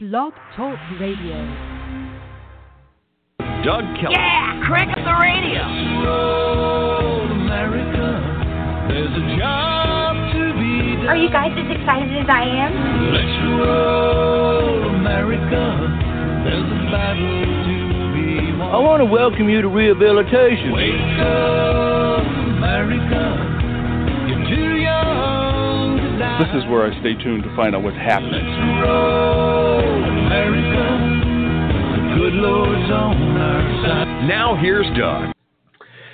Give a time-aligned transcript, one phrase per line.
[0.00, 1.34] Blog Talk Radio.
[3.66, 4.14] Doug Kelly.
[4.14, 5.66] Yeah, crank up the radio.
[6.06, 8.06] Roll America.
[8.86, 11.08] There's a job to be done.
[11.08, 12.72] Are you guys as excited as I am?
[13.10, 15.66] Let's roll America.
[16.46, 17.78] There's a battle to
[18.14, 18.70] be won.
[18.70, 20.70] I want to welcome you to rehabilitation.
[20.74, 22.22] Wake up,
[22.54, 23.57] America.
[26.38, 28.46] This is where I stay tuned to find out what's happening.
[28.80, 30.86] Roll America.
[32.16, 34.28] Good Lord's on our side.
[34.28, 35.34] Now here's Doug.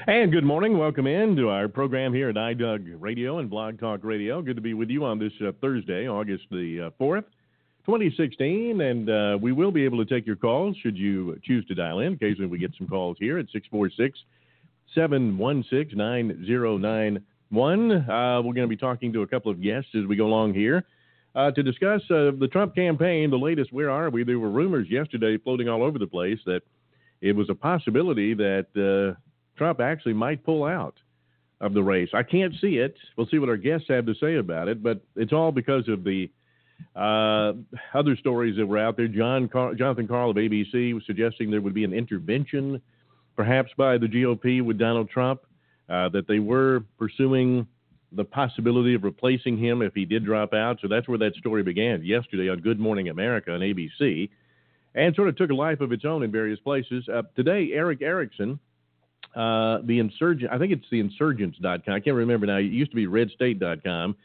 [0.07, 0.79] And good morning.
[0.79, 4.41] Welcome in to our program here at iDoug Radio and Blog Talk Radio.
[4.41, 7.27] Good to be with you on this uh, Thursday, August the uh, 4th,
[7.85, 8.81] 2016.
[8.81, 11.99] And uh, we will be able to take your calls should you choose to dial
[11.99, 12.15] in.
[12.15, 14.19] Occasionally we get some calls here at 646
[14.95, 15.99] 716
[17.55, 18.11] 9091.
[18.11, 20.55] Uh, We're going to be talking to a couple of guests as we go along
[20.55, 20.85] here.
[21.35, 24.23] Uh, to discuss uh, the Trump campaign, the latest, where are we?
[24.23, 26.63] There were rumors yesterday floating all over the place that
[27.21, 29.19] it was a possibility that uh,
[29.57, 30.95] Trump actually might pull out
[31.61, 32.11] of the race.
[32.15, 32.97] I can't see it.
[33.17, 36.05] We'll see what our guests have to say about it, but it's all because of
[36.05, 36.31] the
[36.95, 37.55] uh,
[37.95, 39.09] other stories that were out there.
[39.09, 42.81] John Car- Jonathan Karl of ABC was suggesting there would be an intervention,
[43.37, 45.41] perhaps by the GOP with Donald Trump,
[45.89, 47.67] uh, that they were pursuing
[48.13, 50.79] the possibility of replacing him if he did drop out.
[50.81, 54.31] So that's where that story began yesterday on Good Morning America on ABC,
[54.95, 57.09] and sort of took a life of its own in various places.
[57.09, 58.61] Uh, today, Erick Erickson
[59.35, 61.93] uh, the insurgent, I think it's the insurgents.com.
[61.93, 62.59] I can't remember now.
[62.59, 64.17] It used to be redstate.com.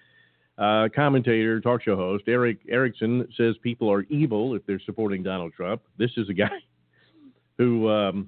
[0.57, 5.53] Uh, commentator, talk show host Erick Erickson says people are evil if they're supporting Donald
[5.53, 5.81] Trump.
[5.97, 6.49] This is a guy
[7.57, 8.27] who um,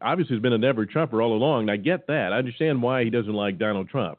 [0.00, 1.62] obviously has been a never Trumper all along.
[1.62, 2.32] And I get that.
[2.32, 4.18] I understand why he doesn't like Donald Trump.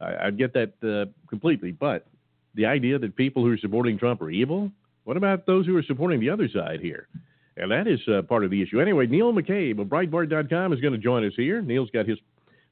[0.00, 1.72] I, I get that uh, completely.
[1.72, 2.06] But
[2.54, 4.70] the idea that people who are supporting Trump are evil,
[5.04, 7.08] what about those who are supporting the other side here?
[7.56, 8.80] And that is uh, part of the issue.
[8.80, 11.60] Anyway, Neil McCabe of Breitbart.com is going to join us here.
[11.60, 12.18] Neil's got his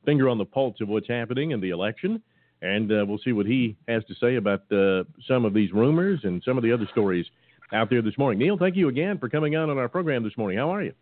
[0.04, 2.22] finger on the pulse of what's happening in the election,
[2.62, 6.20] and uh, we'll see what he has to say about uh, some of these rumors
[6.22, 7.26] and some of the other stories
[7.72, 8.38] out there this morning.
[8.38, 10.56] Neil, thank you again for coming on on our program this morning.
[10.56, 10.94] How are you?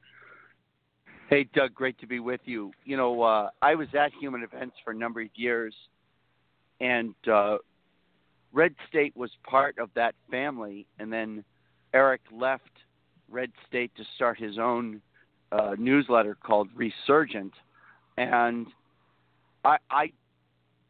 [1.29, 2.71] Hey, Doug, great to be with you.
[2.85, 5.75] You know, uh, I was at Human Events for a number of years,
[6.81, 7.57] and uh,
[8.53, 11.43] Red State was part of that family, and then
[11.93, 12.71] Eric left
[13.29, 15.01] Red State to start his own
[15.51, 17.55] uh, newsletter called Resurgent,
[18.17, 18.69] and
[19.65, 20.13] I, I,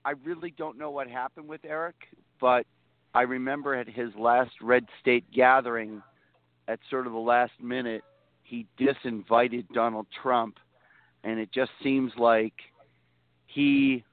[0.04, 1.96] I really don't know what happened with Eric,
[2.42, 2.66] but
[3.14, 6.02] I remember at his last Red State gathering,
[6.68, 8.04] at sort of the last minute,
[8.46, 10.58] he disinvited Donald Trump,
[11.24, 12.54] and it just seems like
[13.46, 14.04] he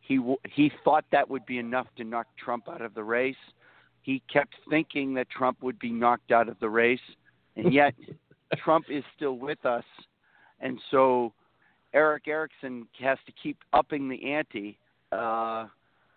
[0.00, 3.36] he he thought that would be enough to knock Trump out of the race.
[4.02, 7.00] He kept thinking that Trump would be knocked out of the race
[7.56, 7.94] and yet
[8.64, 9.84] Trump is still with us,
[10.60, 11.32] and so
[11.92, 14.78] Erick Erickson has to keep upping the ante.
[15.12, 15.66] Uh,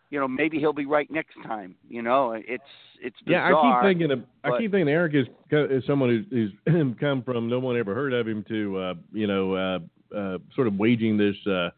[0.10, 1.76] you know, maybe he'll be right next time.
[1.90, 2.64] You know, it's
[3.02, 3.58] it's bizarre, yeah.
[3.58, 7.24] I keep thinking of but, I keep thinking Eric is, is someone who's, who's come
[7.24, 9.80] from no one ever heard of him to uh, you know uh,
[10.16, 11.36] uh, sort of waging this.
[11.46, 11.70] Uh,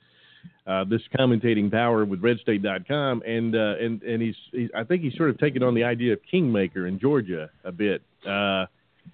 [0.68, 5.16] uh, this commentating power with RedState.com, and uh, and and he's, he's I think he's
[5.16, 8.04] sort of taken on the idea of kingmaker in Georgia a bit.
[8.26, 8.66] Uh,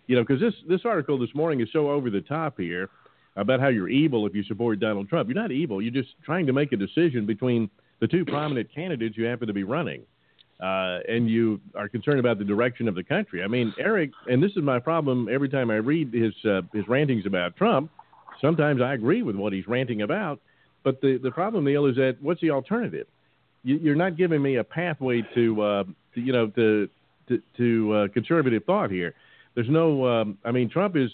[0.05, 2.89] you know, because this this article this morning is so over the top here
[3.37, 5.29] about how you're evil if you support Donald Trump.
[5.29, 5.81] You're not evil.
[5.81, 9.53] You're just trying to make a decision between the two prominent candidates you happen to
[9.53, 10.03] be running,
[10.59, 13.43] uh, and you are concerned about the direction of the country.
[13.43, 16.87] I mean, Eric, and this is my problem every time I read his uh, his
[16.87, 17.91] rantings about Trump.
[18.41, 20.39] Sometimes I agree with what he's ranting about,
[20.83, 23.07] but the the problem, Neil, is that what's the alternative?
[23.63, 26.89] You, you're not giving me a pathway to, uh, to you know to
[27.27, 29.13] to, to uh, conservative thought here.
[29.55, 31.09] There's no, um, I mean, Trump is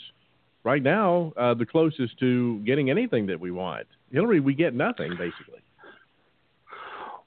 [0.64, 3.88] right now uh, the closest to getting anything that we want.
[4.12, 5.62] Hillary, we get nothing basically.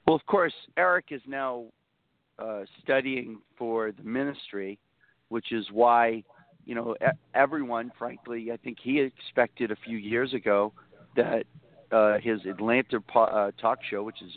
[0.05, 1.65] Well, of course, Eric is now
[2.37, 4.77] uh, studying for the ministry,
[5.29, 6.23] which is why,
[6.65, 6.95] you know,
[7.33, 10.73] everyone, frankly, I think he expected a few years ago
[11.15, 11.45] that
[11.91, 14.31] uh, his Atlanta po- uh, talk show, which is,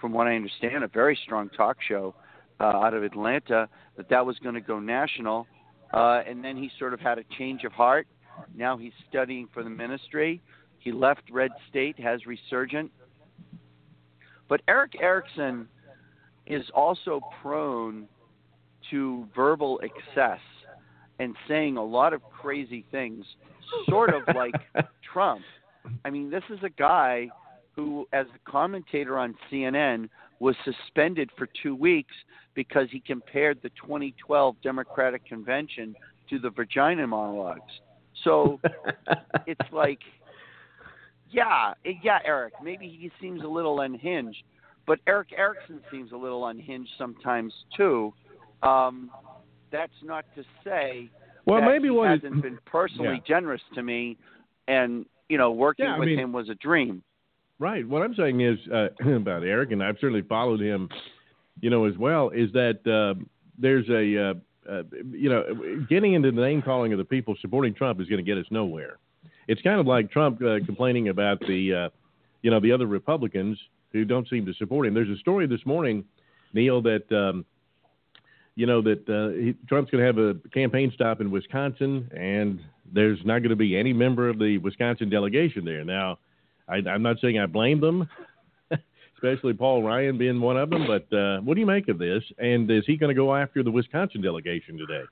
[0.00, 2.14] from what I understand, a very strong talk show
[2.60, 5.48] uh, out of Atlanta, that that was going to go national.
[5.92, 8.06] Uh, and then he sort of had a change of heart.
[8.56, 10.40] Now he's studying for the ministry.
[10.78, 12.92] He left Red State, has Resurgent.
[14.48, 15.68] But Erick Erickson
[16.46, 18.06] is also prone
[18.90, 20.40] to verbal excess
[21.18, 23.24] and saying a lot of crazy things,
[23.88, 24.54] sort of like
[25.12, 25.42] Trump.
[26.04, 27.28] I mean, this is a guy
[27.74, 30.08] who, as a commentator on CNN,
[30.40, 32.14] was suspended for two weeks
[32.54, 35.94] because he compared the 2012 Democratic Convention
[36.30, 37.62] to the vagina monologues.
[38.22, 38.60] So
[39.46, 40.00] it's like,
[41.34, 42.54] yeah, yeah, Eric.
[42.62, 44.42] Maybe he seems a little unhinged,
[44.86, 48.12] but Erick Erickson seems a little unhinged sometimes too.
[48.62, 49.10] Um,
[49.70, 51.10] that's not to say
[51.46, 53.36] well, that maybe he what it- hasn't been personally Yeah.
[53.36, 54.16] generous to me,
[54.68, 57.02] and you know, working Yeah, with mean- him was a dream.
[57.58, 57.86] Right.
[57.88, 60.88] What I'm saying is uh, about Eric, and I've certainly followed him,
[61.60, 63.14] you know, as well, is that uh,
[63.58, 64.34] there's a, uh,
[64.70, 64.82] uh,
[65.12, 65.44] you know,
[65.88, 68.46] getting into the name calling of the people supporting Trump is going to get us
[68.50, 68.98] nowhere.
[69.48, 71.88] It's kind of like Trump uh, complaining about the, uh,
[72.42, 73.58] you know, the other Republicans
[73.92, 74.94] who don't seem to support him.
[74.94, 76.04] There's a story this morning,
[76.52, 77.10] Neil, that.
[77.10, 77.44] Um,
[78.56, 82.60] you know that uh, he, Trump's going to have a campaign stop in Wisconsin, and
[82.92, 85.84] there's not going to be any member of the Wisconsin delegation there.
[85.84, 86.18] Now,
[86.68, 88.08] I, I'm not saying I blame them,
[89.16, 90.86] especially Paul Ryan being one of them.
[90.86, 92.22] But uh, what do you make of this?
[92.38, 95.04] And is he going to go after the Wisconsin delegation today?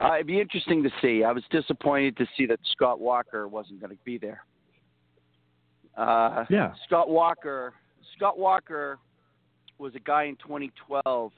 [0.00, 1.24] Uh, it'd be interesting to see.
[1.24, 4.44] I was disappointed to see that Scott Walker wasn't going to be there.
[5.96, 6.72] Uh, Yeah.
[6.86, 7.74] Scott Walker.
[8.16, 8.98] Scott Walker
[9.78, 11.32] was a guy in 2012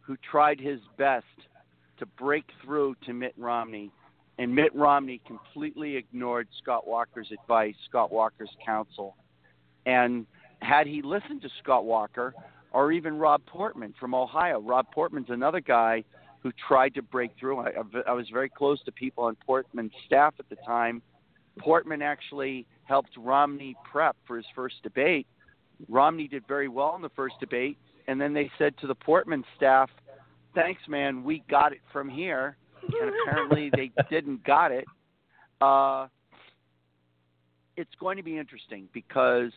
[0.00, 1.24] who tried his best
[1.98, 3.90] to break through to Mitt Romney,
[4.38, 9.16] and Mitt Romney completely ignored Scott Walker's advice, Scott Walker's counsel.
[9.86, 10.26] And
[10.60, 12.34] had he listened to Scott Walker
[12.72, 16.04] or even Rob Portman from Ohio, Rob Portman's another guy
[16.42, 17.60] who tried to break through.
[17.60, 17.70] I,
[18.06, 21.02] I was very close to people on Portman's staff at the time.
[21.58, 25.26] Portman actually helped Romney prep for his first debate.
[25.88, 27.78] Romney did very well in the first debate,
[28.08, 29.90] and then they said to the Portman staff,
[30.54, 34.84] "Thanks, man, we got it from here." And apparently they didn't got it.
[35.60, 36.08] Uh,
[37.76, 39.52] it's going to be interesting because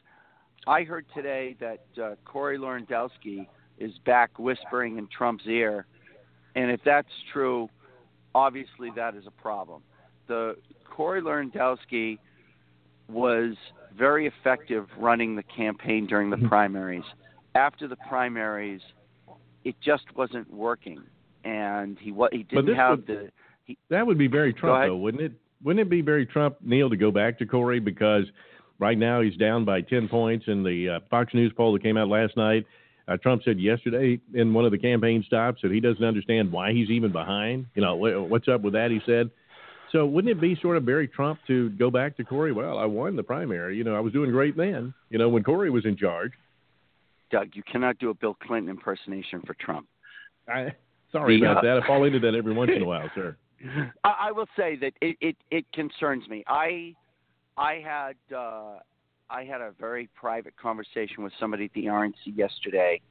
[0.68, 3.48] I heard today that uh, Corey Lewandowski
[3.78, 5.86] is back whispering in Trump's ear,
[6.56, 7.70] and if that's true,
[8.34, 9.82] obviously that is a problem.
[10.28, 10.56] The
[10.90, 12.18] Corey Lewandowski
[13.10, 13.56] was
[13.98, 17.04] very effective running the campaign during the primaries.
[17.54, 18.82] After the primaries,
[19.64, 21.02] it just wasn't working,
[21.44, 23.32] and he wa- he didn't have would- the
[23.64, 25.32] he, That would be very Trump, though, wouldn't it?
[25.64, 28.26] Wouldn't it be very Trump, Neil, to go back to Corey because
[28.78, 31.98] right now he's down by 10 points in the uh, Fox News poll that came
[31.98, 32.66] out last night.
[33.08, 36.72] Uh, Trump said yesterday in one of the campaign stops that he doesn't understand why
[36.72, 37.68] he's even behind.
[37.76, 39.30] You know, what's up with that, he said.
[39.92, 42.52] So wouldn't it be sort of Barry Trump to go back to Corey?
[42.52, 43.78] Well, I won the primary.
[43.78, 46.32] You know, I was doing great then, you know, when Corey was in charge.
[47.32, 49.88] Doug, you cannot do a Bill Clinton impersonation for Trump.
[50.48, 50.74] I,
[51.12, 51.84] sorry The, about uh, that.
[51.84, 53.38] I fall into that every once in a while, sir.
[54.04, 56.44] I, I will say that it, it, it concerns me.
[56.48, 56.96] I
[57.58, 58.80] I had uh,
[59.30, 63.02] I had a very private conversation with somebody at the RNC yesterday.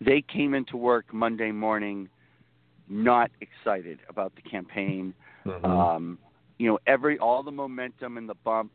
[0.00, 2.08] They came into work Monday morning
[2.88, 5.12] not excited about the campaign.
[5.44, 5.64] Mhm.
[5.64, 6.18] Um,
[6.58, 8.72] you know, every all the momentum and the bump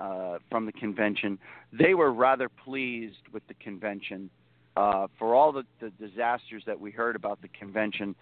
[0.00, 1.38] uh, from the convention.
[1.72, 4.30] They were rather pleased with the convention
[4.76, 8.14] uh, for all the, the disasters that we heard about the convention.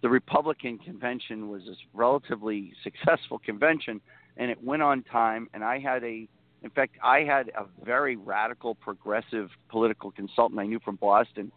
[0.00, 4.00] The Republican convention was a relatively successful convention,
[4.36, 5.48] and it went on time.
[5.54, 6.28] And I had a,
[6.64, 11.52] in fact, I had a very radical, progressive political consultant I knew from Boston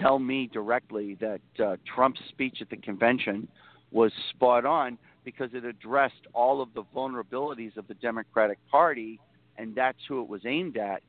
[0.00, 3.46] tell me directly that uh, Trump's speech at the convention
[3.92, 9.20] was spot on because it addressed all of the vulnerabilities of the Democratic Party,
[9.56, 11.02] and that's who it was aimed at.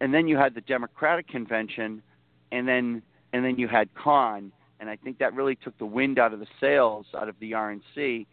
[0.00, 2.02] And then you had the Democratic convention,
[2.50, 3.00] and then
[3.32, 6.40] and then you had Khan, and I think that really took the wind out of
[6.40, 8.26] the sails out of the RNC.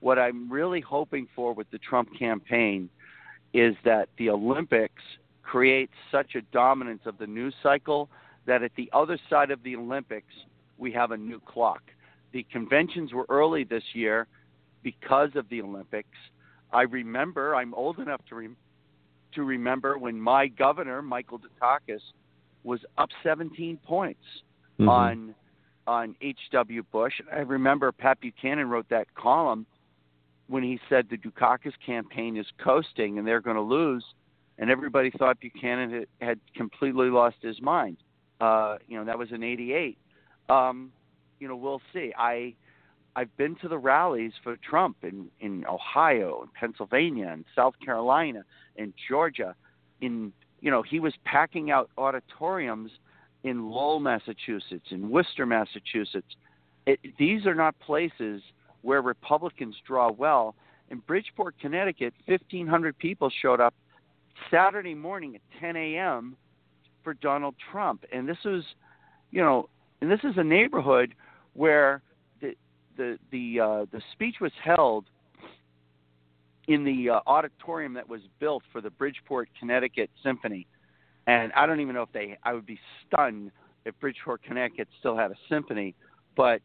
[0.00, 2.90] What I'm really hoping for with the Trump campaign
[3.54, 5.02] is that the Olympics
[5.42, 8.10] create such a dominance of the news cycle
[8.46, 10.34] that at the other side of the Olympics
[10.76, 11.80] we have a new clock.
[12.32, 14.26] The conventions were early this year
[14.82, 16.18] because of the Olympics.
[16.72, 18.56] I remember, I'm old enough to rem-
[19.34, 22.02] to remember when my governor, Michael Dukakis,
[22.64, 24.24] was up 17 points
[24.78, 24.88] Mhm.
[24.88, 25.34] on
[25.86, 26.82] on H.W.
[26.84, 27.20] Bush.
[27.30, 29.66] I remember Pat Buchanan wrote that column
[30.48, 34.04] when he said the Dukakis campaign is coasting and they're going to lose,
[34.58, 37.96] and everybody thought Buchanan had, completely lost his mind.
[38.40, 39.98] Uh, you know, that was in '88.
[40.48, 40.92] Um,
[41.40, 42.12] you know, we'll see.
[42.16, 42.54] I
[43.16, 48.44] I've been to the rallies for Trump in in Ohio, and Pennsylvania, and South Carolina,
[48.76, 49.54] and Georgia.
[50.00, 52.90] In you know, he was packing out auditoriums
[53.44, 56.34] in Lowell, Massachusetts, in Worcester, Massachusetts.
[56.86, 58.42] It, these are not places
[58.84, 60.54] where Republicans draw well.
[60.90, 63.74] In Bridgeport, Connecticut, 1,500 people showed up
[64.50, 66.36] Saturday morning at 10 a.m.
[67.02, 68.04] for Donald Trump.
[68.12, 68.62] And this was,
[69.30, 69.68] you know,
[70.00, 71.14] and this is a neighborhood
[71.54, 72.02] where
[72.42, 72.54] the
[72.96, 75.06] the the uh, the speech was held
[76.68, 80.66] in the uh, auditorium that was built for the Bridgeport, Connecticut Symphony.
[81.26, 82.36] And I don't even know if they.
[82.42, 83.50] I would be stunned
[83.86, 85.94] if Bridgeport, Connecticut still had a symphony.
[86.36, 86.60] But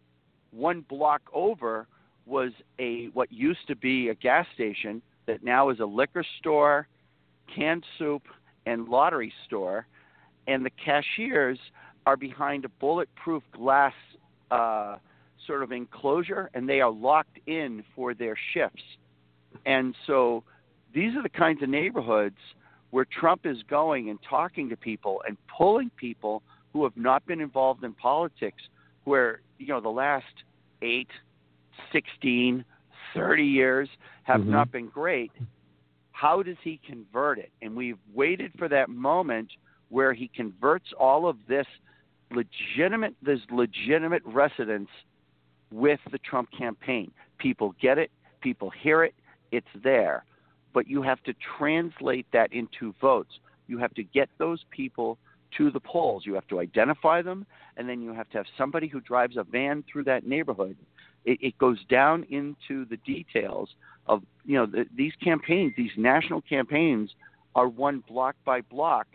[0.52, 1.88] one block over
[2.30, 6.88] was a what used to be a gas station that now is a liquor store,
[7.54, 8.24] canned soup,
[8.66, 9.88] and lottery store,
[10.48, 11.60] and the cashiers
[12.06, 13.94] are behind a bulletproof glass
[14.52, 14.98] uh,
[15.46, 18.84] sort of enclosure, and they are locked in for their shifts.
[19.66, 20.44] And so
[20.94, 22.38] these are the kinds of neighborhoods
[22.92, 26.42] where Trump is going and talking to people and pulling people
[26.74, 28.62] who have not been involved in politics,
[29.04, 30.26] where, you know, the last
[30.82, 31.10] eight,
[31.92, 32.64] 16,
[33.14, 33.90] 30 years
[34.24, 34.48] have Mhm.
[34.48, 35.32] not been great.
[36.12, 37.52] How does he convert it?
[37.62, 39.56] And we've waited for that moment
[39.90, 41.68] where he converts all of this
[42.32, 44.92] legitimate, this legitimate residents
[45.72, 47.12] with the Trump campaign.
[47.38, 49.16] People get it, people hear it,
[49.52, 50.26] it's there.
[50.74, 53.40] But you have to translate that into votes.
[53.68, 55.18] You have to get those people
[55.58, 56.26] to the polls.
[56.26, 57.46] You have to identify them,
[57.78, 60.78] and then you have to have somebody who drives a van through that neighborhood.
[61.26, 63.70] It, it goes down into the details
[64.08, 65.74] of you know the, these campaigns.
[65.78, 67.12] These national campaigns
[67.56, 69.08] are won block by block,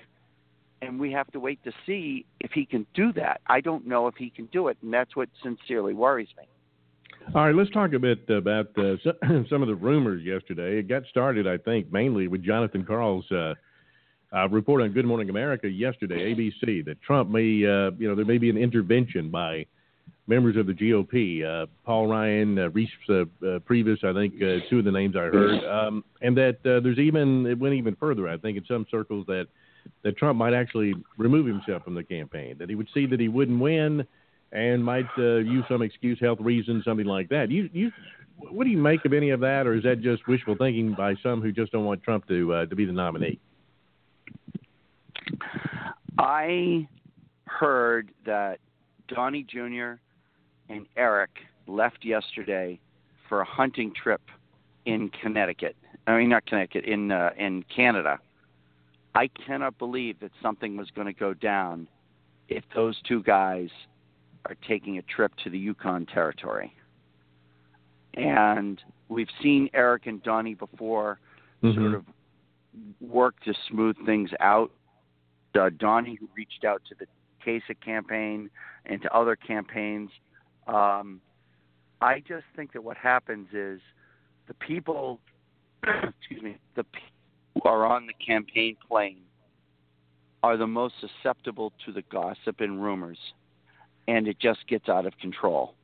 [0.82, 3.40] and we have to wait to see if he can do that.
[3.46, 6.44] I don't know if he can do it, and that's what sincerely worries me.
[7.34, 8.96] All right, let's talk a bit about uh,
[9.49, 10.78] some of the rumors yesterday.
[10.78, 13.54] It got started, I think, mainly with Jonathan Karl's uh,
[14.34, 18.26] uh, report on Good Morning America yesterday, ABC, that Trump may, uh, you know, there
[18.26, 19.64] may be an intervention by
[20.26, 21.45] members of the GOP.
[21.45, 23.25] Uh, Paul Ryan, uh, Reese uh, uh,
[23.61, 26.99] Priebus, I think, uh, two of the names I heard, um, and that uh, there's
[26.99, 28.28] even it went even further.
[28.28, 29.47] I think in some circles that
[30.02, 33.28] that Trump might actually remove himself from the campaign, that he would see that he
[33.28, 34.07] wouldn't win
[34.52, 37.50] and might use some excuse, health reasons, something like that.
[37.50, 37.90] You, you,
[38.38, 41.16] what do you make of any of that, or is that just wishful thinking by
[41.23, 43.38] some who just don't want Trump to to be the nominee?
[46.19, 46.88] I
[47.47, 48.61] heard that
[49.09, 49.95] Donnie Jr.
[50.68, 51.30] and Eric
[51.66, 52.78] left yesterday
[53.28, 54.21] for a hunting trip
[54.87, 55.76] in Connecticut.
[56.06, 58.18] I mean, not Connecticut, in uh, in Canada.
[59.14, 61.87] I cannot believe that something was going to go down
[62.49, 63.71] if those two guys
[64.47, 66.75] are taking a trip to the Yukon Territory.
[68.14, 71.18] And we've seen Eric and Donnie before
[71.62, 71.75] Mhm.
[71.75, 72.04] sort of
[73.00, 74.71] work to smooth things out.
[75.54, 77.06] Uh, Donnie, who reached out to the
[77.44, 78.50] Kasich campaign
[78.87, 80.11] and to other campaigns.
[80.66, 81.21] Um,
[82.00, 83.80] I just think that what happens is
[84.49, 85.21] the people,
[85.83, 87.09] excuse me, the people
[87.62, 89.21] who are on the campaign plane
[90.42, 93.18] are the most susceptible to the gossip and rumors,
[94.09, 95.75] and it just gets out of control.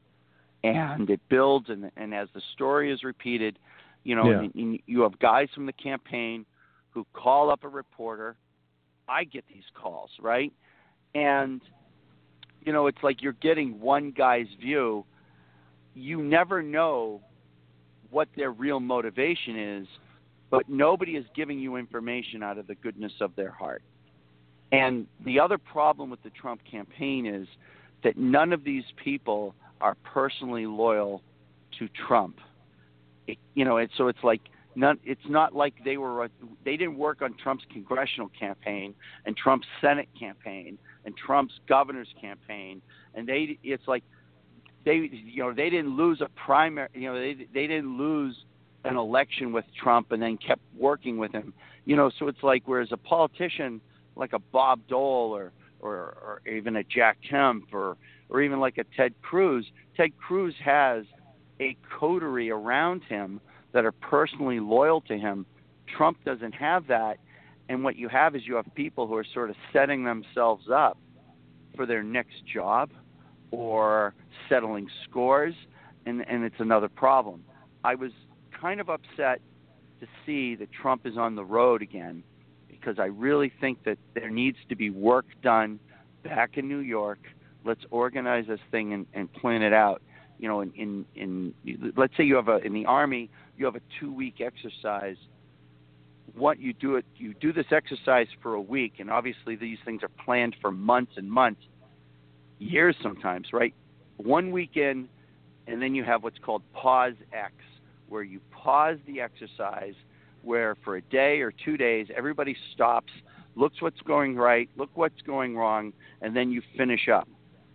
[0.62, 3.58] And it builds, and, and as the story is repeated,
[4.04, 4.40] you know, Yeah.
[4.40, 6.44] and, and you have guys from the campaign
[6.90, 8.36] who call up a reporter.
[9.08, 10.52] I get these calls, right?
[11.14, 11.62] And
[12.64, 15.04] you know, it's like you're getting one guy's view.
[15.94, 17.20] You never know
[18.10, 19.88] what their real motivation is,
[20.50, 23.82] but nobody is giving you information out of the goodness of their heart.
[24.72, 27.48] And the other problem with the Trump campaign is
[28.04, 31.22] that none of these people are personally loyal
[31.78, 32.38] to Trump.
[33.26, 34.42] It, you know, so it's like
[34.74, 34.98] none.
[35.04, 36.24] It's not like they were.
[36.24, 36.28] Uh,
[36.64, 38.94] they didn't work on Trump's congressional campaign
[39.26, 42.82] and Trump's Senate campaign and Trump's governor's campaign,
[43.14, 43.58] and they.
[43.62, 44.04] It's like
[44.84, 45.10] they.
[45.12, 46.88] You know, they didn't lose a primary.
[46.94, 48.36] You know, they they didn't lose
[48.84, 51.52] an election with Trump and then kept working with him.
[51.84, 53.80] You know, so it's like whereas a politician
[54.16, 57.96] like a Bob Dole or or, or even a Jack Kemp or
[58.28, 61.04] or even like a Ted Cruz, Ted Cruz has
[61.60, 63.40] a coterie around him
[63.72, 65.46] that are personally loyal to him.
[65.96, 67.18] Trump doesn't have that.
[67.68, 70.98] And what you have is you have people who are sort of setting themselves up
[71.76, 72.90] for their next job
[73.52, 74.14] or
[74.48, 75.54] settling scores,
[76.06, 77.44] and, and it's another problem.
[77.84, 78.12] I was
[78.60, 79.40] kind of upset
[80.00, 82.22] to see that Trump is on the road again
[82.68, 85.78] because I really think that there needs to be work done
[86.22, 87.18] back in New York.
[87.64, 90.02] Let's organize this thing and, and plan it out.
[90.38, 93.28] You know, in, in in let's say you have a in the army
[93.60, 95.16] you have a two week exercise.
[96.34, 100.02] What you do it you do this exercise for a week, and obviously these things
[100.02, 101.60] are planned for months and months,
[102.58, 103.74] years sometimes, right?
[104.16, 105.08] One weekend,
[105.66, 107.52] and then you have what's called pause X,
[108.08, 109.94] where you pause the exercise,
[110.42, 113.12] where for a day or two days everybody stops,
[113.56, 117.28] looks what's going right, look what's going wrong, and then you finish up.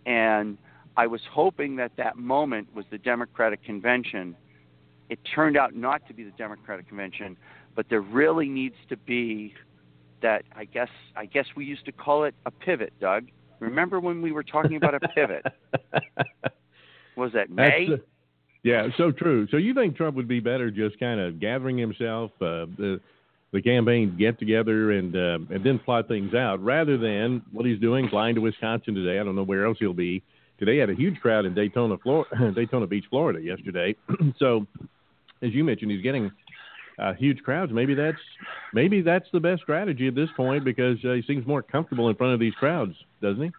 [0.04, 0.58] And
[0.96, 4.34] I was hoping that that moment was the Democratic convention.
[5.08, 7.36] It turned out not to be the Democratic convention,
[7.74, 9.54] but there really needs to be
[10.22, 10.42] that.
[10.54, 13.28] I guess I guess we used to call it a pivot, Doug.
[13.60, 15.46] Remember when we were talking about a pivot?
[17.16, 17.88] was that May?
[18.62, 19.46] Yeah, so true.
[19.50, 23.00] So you think Trump would be better just kind of gathering himself, uh, the
[23.52, 27.78] the campaign get together and uh, and then plot things out, rather than what he's
[27.80, 29.20] doing, flying to Wisconsin today.
[29.20, 30.22] I don't know where else he'll be.
[30.58, 33.94] Today had a huge crowd in Daytona, Florida, Daytona Beach, Florida yesterday.
[34.38, 34.66] so,
[35.42, 36.30] as you mentioned, he's getting
[36.98, 37.72] uh, huge crowds.
[37.72, 38.18] Maybe that's
[38.72, 42.16] maybe that's the best strategy at this point because uh, he seems more comfortable in
[42.16, 43.50] front of these crowds, doesn't he?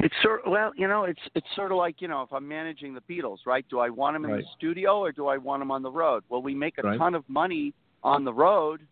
[0.00, 2.94] It's sort well, you know, it's it's sort of like you know, if I'm managing
[2.94, 3.64] the Beatles, right?
[3.70, 4.42] Do I want them in Right.
[4.42, 6.24] the studio or do I want them on the road?
[6.28, 6.98] Well, we make a Right.
[6.98, 8.86] ton of money on the road,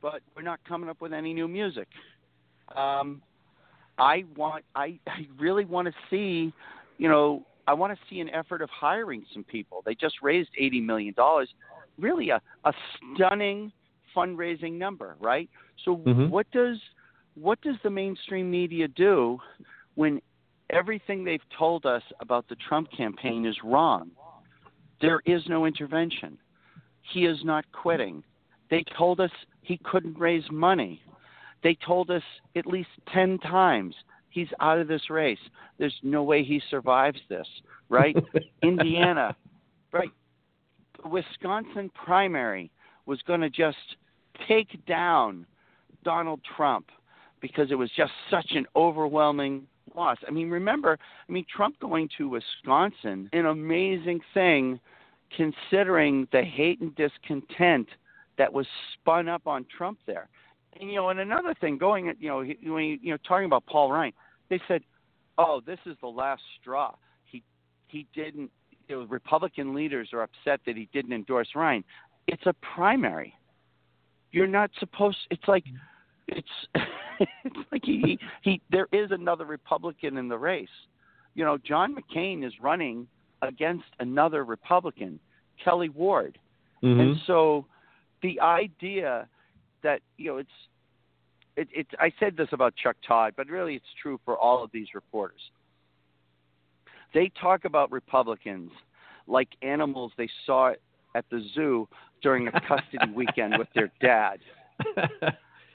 [0.00, 1.88] but we're not coming up with any new music.
[2.74, 3.20] Um,
[3.98, 6.52] I want, I, I really want to see,
[6.98, 9.82] you know, I want to see an effort of hiring some people.
[9.84, 11.48] They just raised eighty million dollars,
[11.98, 12.72] really a a
[13.14, 13.72] stunning
[14.14, 15.48] fundraising number, right?
[15.84, 16.28] So Mhm.
[16.30, 16.80] what does
[17.34, 19.40] what does the mainstream media do
[19.94, 20.22] when
[20.70, 24.10] everything they've told us about the Trump campaign is wrong?
[25.00, 26.38] There is no intervention.
[27.02, 28.22] He is not quitting.
[28.70, 31.02] They told us he couldn't raise money.
[31.62, 32.22] They told us
[32.56, 33.94] at least 10 times
[34.34, 35.38] he's out of this race.
[35.78, 37.46] There's no way he survives this,
[37.88, 38.16] right?
[38.62, 39.36] Indiana,
[39.92, 40.10] right?
[41.02, 42.70] The Wisconsin primary
[43.06, 43.96] was going to just
[44.48, 45.46] take down
[46.02, 46.90] Donald Trump
[47.40, 50.18] because it was just such an overwhelming loss.
[50.26, 50.98] I mean, remember,
[51.28, 54.80] I mean, Trump going to Wisconsin, an amazing thing
[55.36, 57.88] considering the hate and discontent
[58.38, 60.28] that was spun up on Trump there.
[60.80, 63.18] And you know, and another thing, going at you know, he- when you, you know,
[63.26, 64.12] talking about Paul Ryan,
[64.48, 64.82] they said,
[65.38, 67.42] "Oh, this is the last straw." He
[67.88, 68.50] he didn't.
[68.88, 71.84] You know, Republican leaders are upset that he didn't endorse Ryan.
[72.26, 73.34] It's a primary.
[74.32, 75.18] You're not supposed.
[75.30, 75.64] It's like
[76.28, 76.48] it's
[77.44, 80.68] it's like he, he he there is another Republican in the race.
[81.34, 83.06] You know, John McCain is running
[83.42, 85.18] against another Republican,
[85.64, 86.38] Kelli Ward.
[86.82, 87.00] Mhm.
[87.00, 87.66] And so
[88.22, 89.28] the idea
[89.84, 90.50] that, you know, it's
[91.56, 94.70] it, it's I said this about Chuck Todd, but really it's true for all of
[94.72, 95.40] these reporters.
[97.14, 98.72] They talk about Republicans
[99.28, 100.72] like animals they saw
[101.14, 101.88] at the zoo
[102.22, 104.40] during a custody weekend with their dad.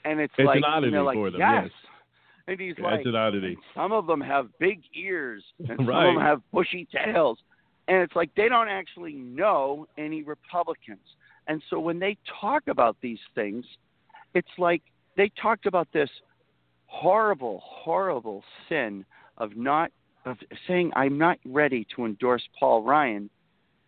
[0.04, 1.64] And it's, It's like an oddity they're like, for them, yes.
[1.64, 1.72] yes.
[2.46, 3.56] And he's Yeah, like, it's an oddity.
[3.74, 7.38] some of them have big ears, and some of them have bushy tails.
[7.88, 11.00] And it's like they don't actually know any Republicans.
[11.48, 13.64] And so when they talk about these things,
[14.34, 14.82] it's like
[15.16, 16.10] they talked about this
[16.86, 19.04] horrible, horrible sin
[19.38, 19.90] of not
[20.26, 20.36] of
[20.68, 23.30] saying I'm not ready to endorse Paul Ryan,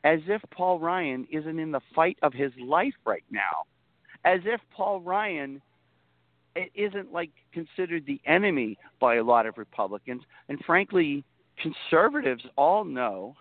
[0.04, 3.64] as if Paul Ryan isn't in the fight of his life right now,
[4.24, 5.60] as if Paul Ryan
[6.74, 10.22] isn't like considered the enemy by a lot of Republicans.
[10.48, 11.24] And frankly,
[11.60, 13.34] conservatives all know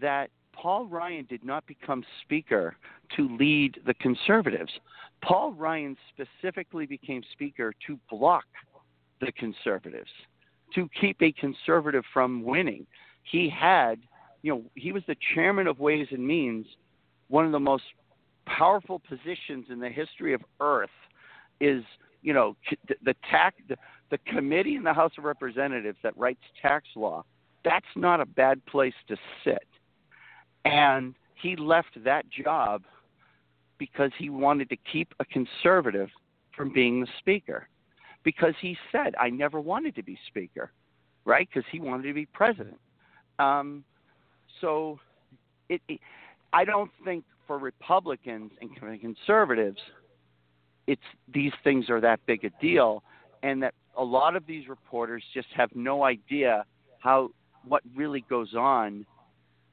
[0.00, 2.76] that Paul Ryan did not become Speaker
[3.16, 4.72] to lead the conservatives.
[5.22, 8.44] Paul Ryan specifically became Speaker to block
[9.20, 10.10] the conservatives,
[10.74, 12.86] to keep a conservative from winning.
[13.22, 14.00] He had,
[14.42, 16.66] you know, he was the chairman of Ways and Means,
[17.28, 17.84] one of the most
[18.46, 20.90] powerful positions in the history of Earth
[21.60, 21.84] is
[22.22, 22.56] you know
[22.88, 23.76] the, the tax the,
[24.10, 27.24] the committee in the House of Representatives that writes tax law.
[27.64, 29.66] That's not a bad place to sit.
[30.64, 32.82] And he left that job
[33.80, 36.10] because he wanted to keep a conservative
[36.54, 37.66] from being the speaker.
[38.22, 40.70] Because he said, I never wanted to be speaker,
[41.24, 41.48] right?
[41.52, 42.78] Because he wanted to be president.
[43.38, 43.82] Um,
[44.60, 45.00] so
[45.70, 45.98] it, it,
[46.52, 49.78] I don't think for Republicans and conservatives,
[50.86, 51.00] it's
[51.32, 53.02] these things are that big a deal,
[53.42, 56.64] and that a lot of these reporters just have no idea
[56.98, 57.30] how
[57.66, 59.06] what really goes on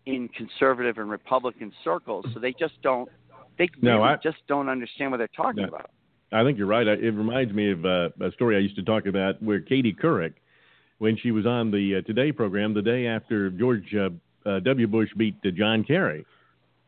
[0.05, 2.25] in conservative and Republican circles.
[2.33, 3.09] So they just don't.
[3.57, 5.69] They No, really I- just don't understand what they're talking No.
[5.69, 5.89] about.
[6.31, 6.87] I think you're right.
[6.87, 9.93] I- It reminds me of uh, a story I used to talk about where Katie
[9.93, 10.33] Couric,
[10.99, 14.09] when she was on the uh, Today program the day after George uh,
[14.45, 14.87] uh, W.
[14.87, 16.25] Bush beat uh, John Kerry.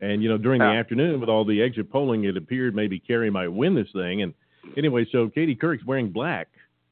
[0.02, 3.28] And, you know, during the afternoon with all the exit polling, it appeared maybe Kerry
[3.30, 4.22] might win this thing.
[4.22, 4.32] And
[4.76, 6.48] anyway, so Katie Couric's wearing black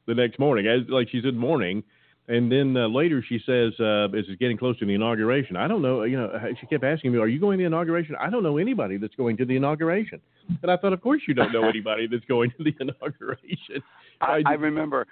[0.07, 1.83] the next morning, as like she's in mourning.
[2.29, 5.67] And then uh, later she says, uh, as it's getting close to the inauguration, I
[5.67, 8.15] don't know, you know, she kept asking me, are you going to the inauguration?
[8.21, 10.21] I don't know anybody that's going to the inauguration.
[10.63, 13.83] And I thought, of course you don't know anybody that's going to the inauguration.
[14.21, 15.07] I, I remember,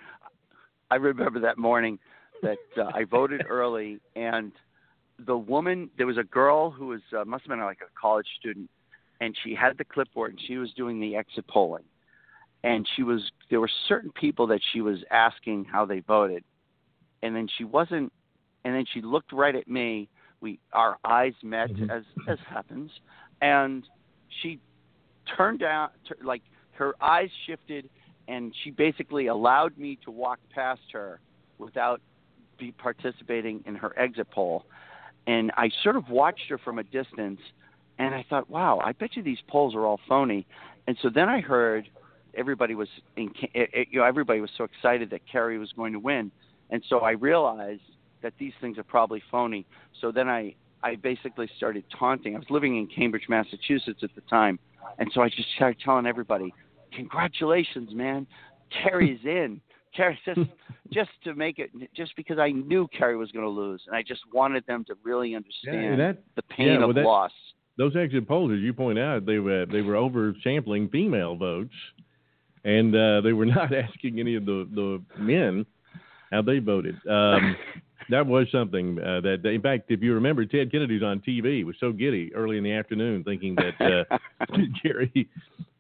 [0.91, 1.99] I remember that morning
[2.43, 4.53] that uh, I voted early, and
[5.25, 8.27] the woman, there was a girl who was uh, must have been like a college
[8.39, 8.69] student,
[9.21, 11.85] and she had the clipboard and she was doing the exit polling,
[12.63, 16.45] and she was there were certain people that she was asking how they voted,
[17.27, 18.13] and then she wasn't,
[18.65, 20.09] and then she looked right at me.
[20.41, 21.91] We our eyes met Mhm.
[21.91, 22.91] as as happens,
[23.41, 23.87] and
[24.41, 24.61] she
[25.37, 27.89] turned down t- like her eyes shifted
[28.29, 31.21] and she basically allowed me to walk past her
[31.59, 32.01] without
[32.59, 34.65] be participating in her exit poll
[35.27, 37.41] and I sort of watched her from a distance
[37.99, 40.47] and I thought wow I bet you these polls are all phony
[40.87, 41.89] and so then I heard
[42.35, 46.31] everybody was in you know everybody was so excited that Kerry was going to win
[46.71, 47.83] and so I realized
[48.23, 49.67] that these things are probably phony
[50.01, 54.23] so then I I basically started taunting I was living in Cambridge Massachusetts at the
[54.23, 54.59] time
[54.99, 56.53] and so I just started telling everybody,
[56.93, 58.27] "Congratulations, man!
[58.83, 59.61] Kerry's in."
[59.97, 60.41] Kerry just
[60.93, 64.03] just to make it just because I knew Kerry was going to lose, and I
[64.03, 67.33] just wanted them to really Yeah, understand that, the pain yeah, well, of that- loss.
[67.79, 71.75] those exit polls, as you point out, they were they were over sampling female votes,
[72.65, 75.65] and uh, they were not asking any of the the men
[76.31, 76.97] how they voted.
[77.09, 77.57] Um,
[78.11, 81.77] that was something uh, that, in fact, if you remember, Ted Kennedy's on TV was
[81.81, 84.19] so giddy early in the afternoon, thinking that uh,
[84.83, 85.29] Kerry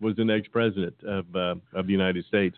[0.01, 2.57] was the next president of uh, of the United States.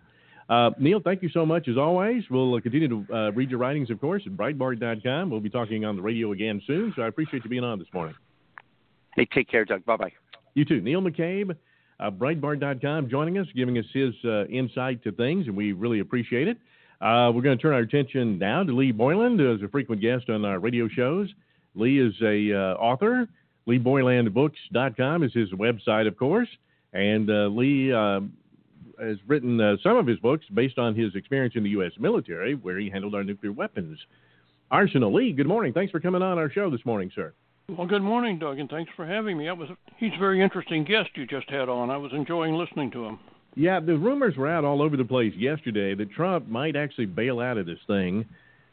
[0.48, 2.22] Uh, Neil, thank you so much as always.
[2.30, 5.28] We'll uh, continue to uh, read your writings, of course, at Breitbart.com.
[5.28, 7.88] We'll be talking on the radio again soon, so I appreciate you being on this
[7.92, 8.14] morning.
[9.14, 9.84] Hey, take care, Doug.
[9.84, 10.12] Bye bye.
[10.54, 10.80] You too.
[10.80, 11.54] Neil McCabe,
[12.00, 16.56] Breitbart.com, joining us, giving us his uh, insight to things, and we really appreciate it.
[17.00, 20.02] Uh, we're going to turn our attention now to Lee Boyland, who is a frequent
[20.02, 21.28] guest on our radio shows.
[21.74, 23.28] Lee is a uh, author.
[23.68, 26.48] LeeBoylandBooks.com is his website, of course.
[26.92, 28.20] And uh, Lee uh,
[29.00, 31.92] has written uh, some of his books based on his experience in the U.S.
[32.00, 33.98] military, where he handled our nuclear weapons
[34.70, 35.14] arsenal.
[35.14, 35.72] Lee, good morning.
[35.72, 37.32] Thanks for coming on our show this morning, sir.
[37.68, 39.44] Well, good morning, Doug, and thanks for having me.
[39.44, 41.90] That was he's a very interesting guest you just had on.
[41.90, 43.18] I was enjoying listening to him.
[43.54, 47.40] Yeah, the rumors were out all over the place yesterday that Trump might actually bail
[47.40, 48.24] out of this thing.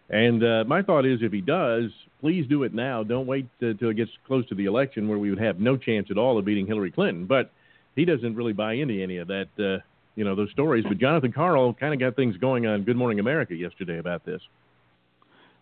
[0.09, 3.03] And uh, my thought is, if he does, please do it now.
[3.03, 6.07] Don't wait until it gets close to the election, where we would have no chance
[6.11, 7.25] at all of beating Hillary Clinton.
[7.25, 7.51] But
[7.95, 9.83] he doesn't really buy into any of that, uh,
[10.15, 10.85] you know, those stories.
[10.88, 14.41] But Jonathan Karl kind of got things going on Good Morning America yesterday about this.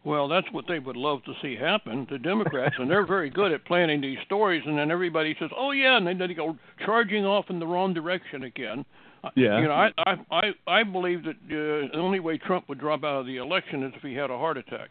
[0.05, 3.53] Well, that's what they would love to see happen, the Democrats, and they're very good
[3.53, 4.61] at planning these stories.
[4.65, 7.93] And then everybody says, "Oh yeah," and then they go charging off in the wrong
[7.93, 8.83] direction again.
[9.23, 9.59] Uh, Yeah.
[9.59, 13.05] You know, I I I, I believe that uh, the only way Trump would drop
[13.05, 14.89] out of the election is if he had a heart attack.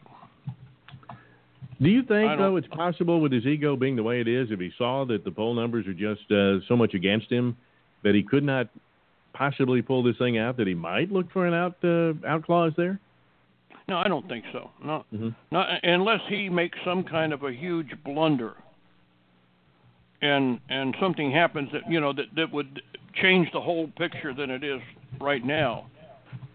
[1.81, 4.59] Do you think, though, it's possible with his ego being the way it is, if
[4.59, 7.57] he saw that the poll numbers are just uh, so much against him,
[8.03, 8.69] that he could not
[9.33, 12.73] possibly pull this thing out, that he might look for an out uh, out clause
[12.77, 12.99] there?
[13.93, 14.71] No, I don't think so.
[14.83, 15.29] No, Mm-hmm.
[15.51, 18.53] not unless he makes some kind of a huge blunder,
[20.19, 22.81] and and something happens that you know that that would
[23.21, 24.81] change the whole picture than it is
[25.21, 25.85] right now.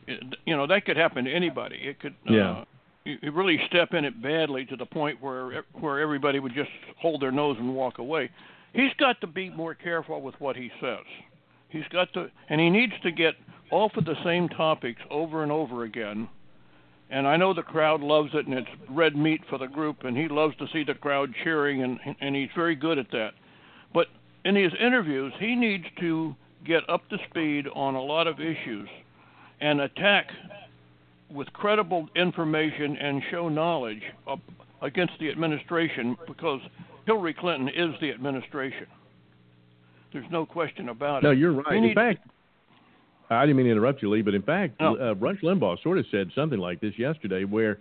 [0.08, 1.76] It, you know that could happen to anybody.
[1.76, 2.16] It could.
[2.28, 2.50] Yeah.
[2.50, 2.64] Uh,
[3.04, 6.70] you you really step in it badly to the point where where everybody would just
[7.00, 8.30] hold their nose and walk away.
[8.72, 11.04] He's got to be more careful with what he says.
[11.68, 13.34] He's got to, and he needs to get
[13.70, 16.28] off of the same topics over and over again
[17.10, 20.16] and I know the crowd loves it, and it's red meat for the group, and
[20.16, 23.32] he loves to see the crowd cheering, and and he's very good at that.
[23.94, 24.08] But
[24.44, 26.34] in his interviews, he needs to
[26.66, 28.88] get up to speed on a lot of issues,
[29.60, 30.30] and attack
[31.30, 34.40] with credible information and show knowledge up
[34.80, 36.60] against the administration, because
[37.06, 38.86] Hillary Clinton is the administration.
[40.12, 41.26] There's no question about it.
[41.26, 41.76] No, you're right.
[41.76, 42.26] In fact,
[43.30, 44.96] I didn't mean to interrupt you, Lee, but in fact, No.
[44.96, 47.78] uh, Rush Limbaugh sort of said something like this yesterday, where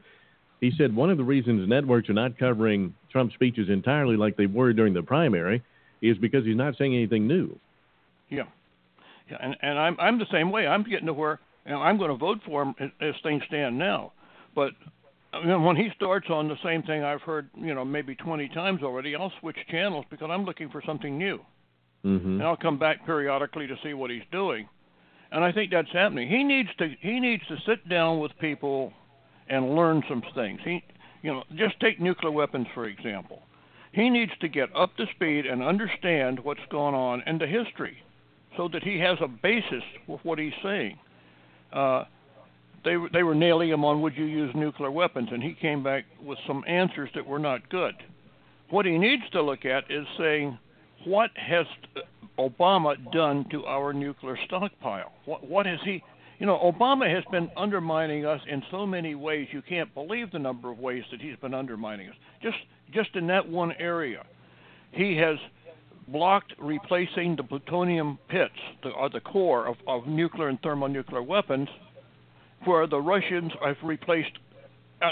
[0.59, 4.47] he said one of the reasons networks are not covering Trump's speeches entirely like they
[4.47, 5.61] were during the primary
[6.01, 7.57] is because he's not saying anything new.
[8.29, 8.43] Yeah,
[9.31, 10.67] yeah, and and I'm I'm the same way.
[10.67, 13.43] I'm getting to where you know, I'm going to vote for him as, as things
[13.47, 14.11] stand now,
[14.55, 14.71] but
[15.33, 18.47] you know, when he starts on the same thing I've heard, you know, maybe 20
[18.49, 21.39] times already, I'll switch channels because I'm looking for something new,
[22.05, 22.39] Mm-hmm.
[22.39, 24.67] and I'll come back periodically to see what he's doing,
[25.31, 26.29] and I think that's happening.
[26.29, 28.93] He needs to he needs to sit down with people
[29.49, 30.59] and learn some things.
[30.63, 30.83] He,
[31.21, 33.41] you know, just take nuclear weapons for example.
[33.91, 37.97] He needs to get up to speed and understand what's going on and the history,
[38.55, 40.99] so that he has a basis with what he's saying.
[41.73, 42.03] Uh,
[42.85, 46.05] they they were nailing him on would you use nuclear weapons, and he came back
[46.21, 47.95] with some answers that were not good.
[48.69, 50.57] What he needs to look at is saying,
[51.05, 51.65] what has
[52.39, 55.11] Obama done to our nuclear stockpile?
[55.25, 56.03] What what has he?
[56.39, 59.47] You know, Obama has been undermining us in so many ways.
[59.51, 62.15] You can't believe the number of ways that he's been undermining us.
[62.41, 62.57] Just
[62.93, 64.23] just in that one area,
[64.91, 65.37] he has
[66.07, 71.67] blocked replacing the plutonium pits, the, or the core of, of nuclear and thermonuclear weapons,
[72.65, 74.31] where the Russians have replaced.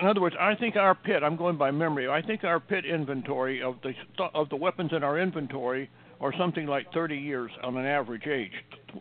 [0.02, 1.22] In other words, I think our pit.
[1.22, 2.08] I'm going by memory.
[2.08, 3.94] I think our pit inventory of the
[4.34, 5.90] of the weapons in our inventory
[6.22, 8.52] are something like 30 years on an average age.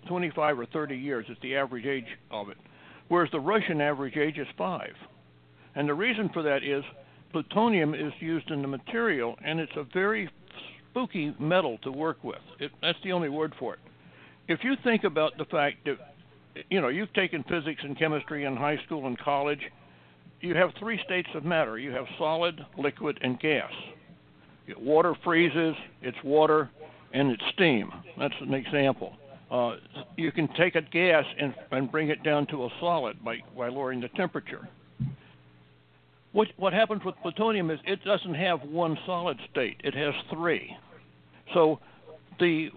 [0.08, 2.56] 25 or 30 years is the average age of it,
[3.08, 4.94] whereas the Russian average age is five.
[5.74, 6.84] And the reason for that is
[7.32, 10.28] plutonium is used in the material, and it's a very
[10.90, 12.42] spooky metal to work with.
[12.60, 13.80] It, that's the only word for it.
[14.46, 15.96] If you think about the fact that,
[16.70, 19.60] you know, you've taken physics and chemistry in high school and college,
[20.40, 21.78] you have three states of matter.
[21.78, 23.72] You have solid, liquid, and gas.
[24.78, 26.70] Water freezes, it's water,
[27.14, 27.90] and it's steam.
[28.18, 29.14] That's an example.
[29.50, 29.76] Uh,
[30.16, 33.68] you can take a gas and, and bring it down to a solid by, by
[33.68, 34.68] lowering the temperature.
[36.32, 40.76] What, what happens with plutonium is it doesn't have one solid state; it has three.
[41.54, 41.78] So
[42.40, 42.70] the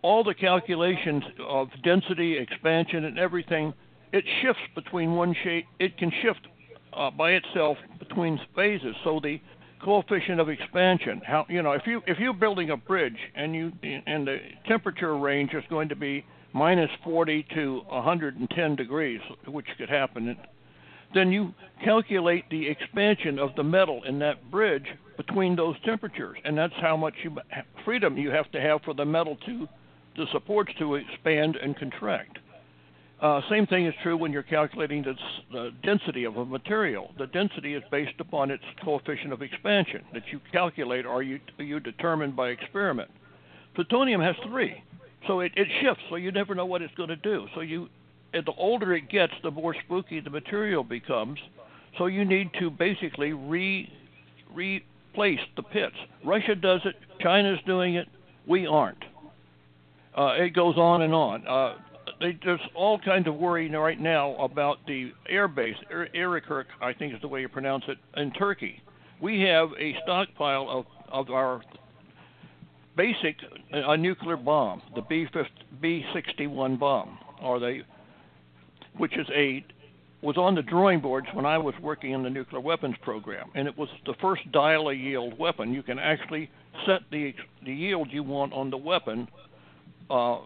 [0.00, 3.74] all the calculations of density, expansion, and everything,
[4.12, 5.66] it shifts between one shape.
[5.78, 6.40] It can shift
[6.94, 8.94] uh, by itself between phases.
[9.04, 9.38] So the
[9.82, 13.72] coefficient of expansion, how you know if you if you're building a bridge and you
[13.82, 19.88] and the temperature range is going to be minus 40 to 110 degrees, which could
[19.88, 20.36] happen
[21.14, 24.86] then you calculate the expansion of the metal in that bridge
[25.16, 27.36] between those temperatures, and that's how much you,
[27.84, 29.66] freedom you have to have for the metal to
[30.16, 32.38] the supports to expand and contract.
[33.20, 35.14] Uh, same thing is true when you're calculating the,
[35.52, 37.10] the, density of a material.
[37.18, 41.80] The density is based upon its coefficient of expansion that you calculate or you you
[41.80, 43.10] determine by experiment.
[43.74, 44.82] Plutonium has three,
[45.26, 46.02] so it, it shifts.
[46.10, 47.48] So you never know what it's going to do.
[47.56, 47.88] So you
[48.32, 51.40] the older it gets, the more spooky the material becomes.
[51.96, 53.92] So you need to basically re
[54.54, 55.96] replace the pits.
[56.24, 56.94] Russia does it.
[57.20, 58.06] China's doing it.
[58.46, 59.04] We aren't.
[60.16, 61.46] Uh, it goes on and on.
[61.46, 61.74] Uh,
[62.20, 65.76] they, there's all kinds of worry right now about the air base,
[66.14, 68.82] Erikirk, I think is the way you pronounce it, in Turkey.
[69.20, 71.62] We have a stockpile of, of our
[72.96, 73.36] basic
[73.72, 77.82] a nuclear bomb, the B 61 bomb, or the
[78.96, 79.64] which is a
[80.20, 83.68] was on the drawing boards when I was working in the nuclear weapons program, and
[83.68, 85.72] it was the first dial a yield weapon.
[85.72, 86.50] You can actually
[86.86, 89.28] set the the yield you want on the weapon
[90.10, 90.38] uh,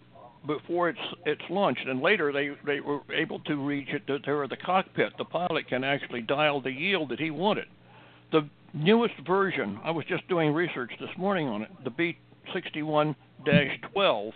[0.47, 4.57] before it's it's launched, and later they they were able to reach it to the
[4.57, 5.13] cockpit.
[5.19, 7.67] The pilot can actually dial the yield that he wanted.
[8.33, 11.71] The newest version, I was just doing research this morning on it.
[11.85, 12.15] The
[12.55, 14.33] B61-12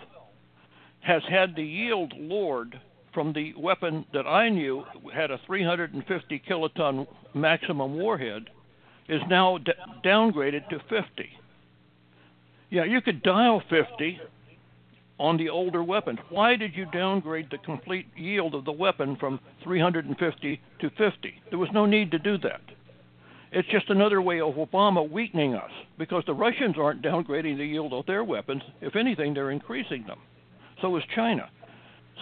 [1.01, 2.81] has had the yield lowered
[3.15, 8.51] from the weapon that I knew had a 350 kiloton maximum warhead
[9.09, 9.73] is now d-
[10.05, 11.31] downgraded to 50.
[12.69, 14.21] Yeah, you could dial 50
[15.19, 16.19] on the older weapons.
[16.29, 21.35] Why did you downgrade the complete yield of the weapon from 350 to 50?
[21.51, 22.61] There was no need to do that.
[23.53, 27.93] It's just another way of Obama weakening us because the Russians aren't downgrading the yield
[27.93, 28.63] of their weapons.
[28.81, 30.19] If anything, they're increasing them.
[30.83, 31.49] So is China.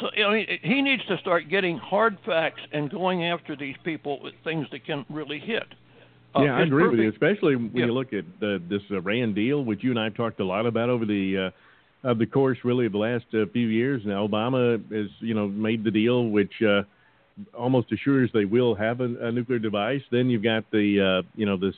[0.00, 4.20] So I mean, he needs to start getting hard facts and going after these people
[4.22, 5.64] with things that can really hit.
[6.36, 6.98] Uh, yeah, I agree perfect.
[6.98, 7.86] with you, especially when yeah.
[7.86, 10.66] you look at the, this Iran deal, which you and I have talked a lot
[10.66, 11.50] about over the uh,
[12.04, 14.02] of the course, really, of the last uh, few years.
[14.04, 16.82] Now, Obama has you know made the deal, which uh,
[17.56, 20.02] almost assures they will have a, a nuclear device.
[20.10, 21.74] Then you've got the uh, you know this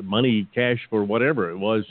[0.00, 1.84] money, cash for whatever it was,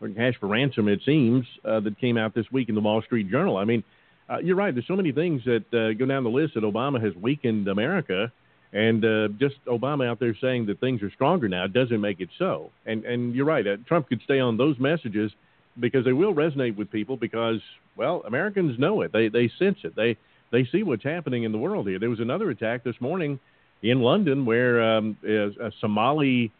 [0.00, 3.00] or cash for ransom, it seems, uh, that came out this week in the Wall
[3.02, 3.56] Street Journal.
[3.56, 3.82] I mean
[4.30, 4.72] uh, you're right.
[4.72, 8.30] There's so many things that uh, go down the list that Obama has weakened America,
[8.72, 12.28] and uh, just Obama out there saying that things are stronger now doesn't make it
[12.38, 12.70] so.
[12.86, 13.66] And and you're right.
[13.66, 15.32] Uh, Trump could stay on those messages
[15.78, 17.60] because they will resonate with people because
[17.96, 19.12] well, Americans know it.
[19.12, 19.94] They they sense it.
[19.94, 20.16] They
[20.50, 21.98] they see what's happening in the world here.
[21.98, 23.38] There was another attack this morning
[23.82, 26.50] in London where um, a Somali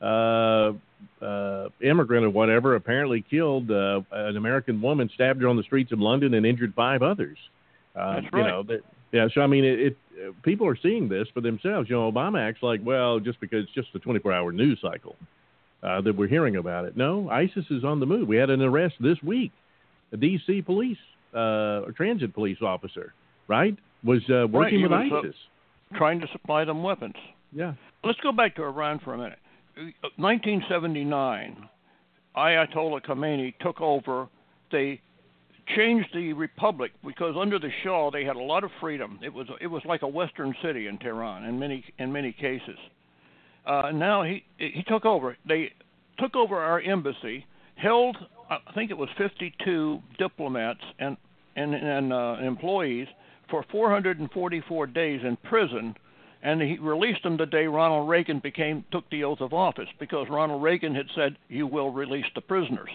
[0.00, 0.72] uh,
[1.22, 5.92] uh, immigrant or whatever apparently killed uh, an American woman, stabbed her on the streets
[5.92, 7.38] of London, and injured five others.
[7.94, 8.40] Uh, That's right.
[8.40, 8.80] You know, that,
[9.12, 9.28] yeah.
[9.32, 11.88] So I mean, it, it people are seeing this for themselves.
[11.88, 15.16] You know, Obama acts like, well, just because it's just a 24-hour news cycle
[15.82, 16.96] uh, that we're hearing about it.
[16.96, 18.28] No, ISIS is on the move.
[18.28, 19.52] We had an arrest this week.
[20.12, 20.62] A D.C.
[20.62, 20.98] police,
[21.34, 23.12] uh, transit police officer,
[23.46, 25.36] right, was uh, working right, with was, ISIS.
[25.96, 27.14] trying to supply them weapons.
[27.52, 27.74] Yeah.
[28.04, 29.38] Let's go back to Iran for a minute.
[30.16, 31.68] 1979,
[32.36, 34.28] Ayatollah Khomeini took over.
[34.72, 35.00] They
[35.76, 39.18] changed the republic because under the Shah they had a lot of freedom.
[39.22, 42.78] It was it was like a western city in Tehran in many in many cases.
[43.68, 45.36] Uh, now he he took over.
[45.46, 45.72] They
[46.18, 47.44] took over our embassy,
[47.76, 48.16] held
[48.50, 51.16] I think it was 52 diplomats and
[51.54, 53.08] and, and uh, employees
[53.50, 55.94] for 444 days in prison,
[56.42, 60.28] and he released them the day Ronald Reagan became took the oath of office because
[60.30, 62.90] Ronald Reagan had said you will release the prisoners,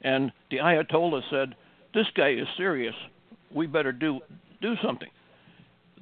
[0.00, 1.54] and the Ayatollah said
[1.92, 2.94] this guy is serious.
[3.54, 4.20] We better do
[4.62, 5.10] do something.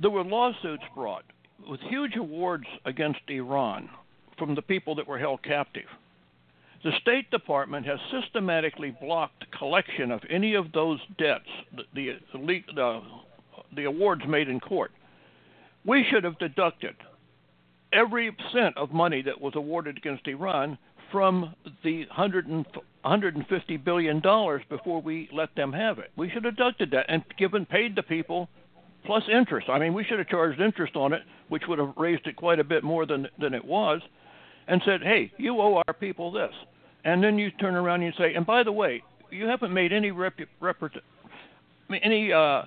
[0.00, 1.24] There were lawsuits brought
[1.68, 3.88] with huge awards against Iran
[4.38, 5.86] from the people that were held captive.
[6.84, 13.00] The State Department has systematically blocked collection of any of those debts, the, the, the,
[13.74, 14.92] the awards made in court.
[15.86, 16.94] We should have deducted
[17.92, 20.76] every cent of money that was awarded against Iran
[21.10, 22.66] from the 100 and,
[23.02, 26.10] 150 billion dollars before we let them have it.
[26.16, 28.48] We should have deducted that and given paid the people
[29.04, 29.68] plus interest.
[29.68, 32.58] I mean, we should have charged interest on it, which would have raised it quite
[32.58, 34.00] a bit more than than it was,
[34.66, 36.52] and said, "Hey, you owe our people this."
[37.04, 39.92] And then you turn around and you say, "And by the way, you haven't made
[39.92, 40.76] any rep, rep
[42.02, 42.62] any uh,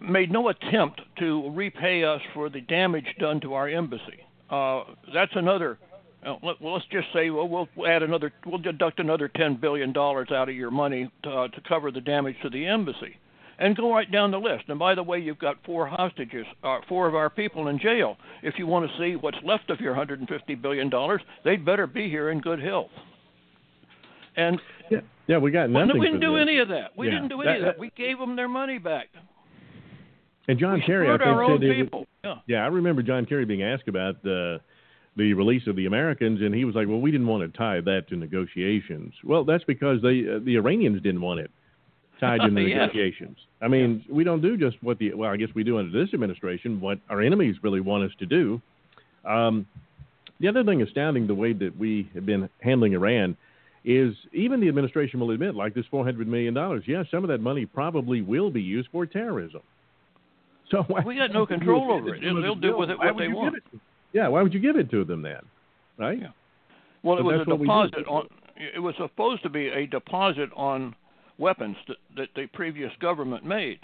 [0.00, 5.32] made no attempt to repay us for the damage done to our embassy." Uh, that's
[5.36, 5.78] another
[6.26, 9.92] uh, let, well, let's just say well, we'll add another, we'll deduct another ten billion
[9.92, 13.16] dollars out of your money to, uh, to cover the damage to the embassy,
[13.60, 14.64] and go right down the list.
[14.68, 18.16] And by the way, you've got four hostages, uh, four of our people in jail.
[18.42, 22.08] If you want to see what's left of your 150 billion dollars, they'd better be
[22.08, 22.90] here in good health.
[24.36, 24.58] And
[24.90, 25.88] yeah, yeah we got nothing.
[25.88, 26.42] Well, we didn't do this.
[26.42, 26.96] any of that.
[26.96, 27.14] We Yeah.
[27.14, 27.78] didn't do any That- of that.
[27.78, 29.08] We gave them their money back.
[30.48, 32.06] And John we Kerry, I think, said it people.
[32.24, 32.36] Yeah.
[32.46, 34.58] Yeah, I remember John Kerry being asked about uh,
[35.16, 37.80] the release of the Americans, and he was like, "Well, we didn't want to tie
[37.82, 41.50] that to negotiations." Well, that's because they uh, the Iranians didn't want it
[42.20, 42.78] tied to the Yes.
[42.92, 43.36] negotiations.
[43.60, 46.12] I mean, we don't do just what the well, I guess we do under this
[46.14, 48.60] administration what our enemies really want us to do.
[49.24, 49.66] Um,
[50.38, 53.36] the other thing astounding the way that we have been handling Iran
[53.84, 57.28] is even the administration will admit, like this four hundred million dollars, yes, some of
[57.28, 59.60] that money probably will be used for terrorism.
[60.70, 62.20] So why, We got no control over it.
[62.20, 63.56] They'll, do with it what they want.
[64.12, 65.40] yeah, why would you give it to them then?
[65.98, 66.20] Right?
[66.20, 66.28] Yeah.
[67.02, 68.28] Well, it was a we deposit on.
[68.56, 70.94] It was supposed to be a deposit on
[71.40, 73.80] weapons that, that the previous government made.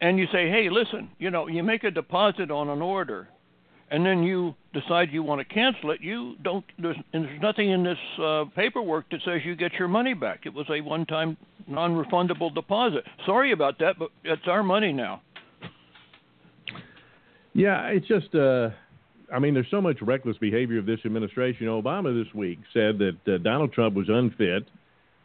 [0.00, 3.28] And you say, hey, listen, you know, you make a deposit on an order,
[3.90, 6.00] and then you decide you want to cancel it.
[6.00, 6.64] You don't.
[6.78, 10.46] There's, there's nothing in this uh, paperwork that says you get your money back.
[10.46, 13.04] It was a one-time, non-refundable deposit.
[13.26, 15.20] Sorry about that, but it's our money now.
[17.52, 18.70] Yeah, it's just, uh,
[19.34, 21.66] I mean, there's so much reckless behavior of this administration.
[21.66, 24.66] Obama this week said that uh, Donald Trump was unfit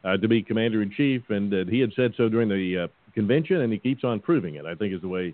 [0.05, 2.87] uh, to be commander in chief, and that he had said so during the uh,
[3.13, 4.65] convention, and he keeps on proving it.
[4.65, 5.33] I think is the way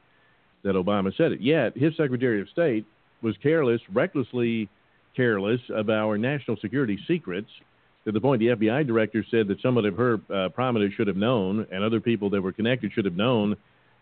[0.63, 1.41] that Obama said it.
[1.41, 2.85] Yet his Secretary of State
[3.21, 4.69] was careless, recklessly
[5.15, 7.49] careless of our national security secrets.
[8.05, 11.17] To the point, the FBI director said that some of her uh, prominence should have
[11.17, 13.53] known, and other people that were connected should have known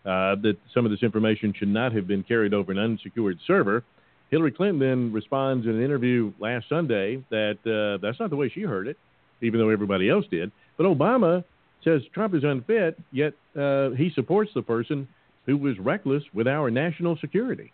[0.04, 3.84] uh, that some of this information should not have been carried over an unsecured server.
[4.30, 8.48] Hillary Clinton then responds in an interview last Sunday that uh, that's not the way
[8.48, 8.96] she heard it,
[9.42, 10.50] even though everybody else did.
[10.76, 11.44] But Obama
[11.84, 15.08] says Trump is unfit, yet uh, he supports the person
[15.46, 17.72] who was reckless with our national security.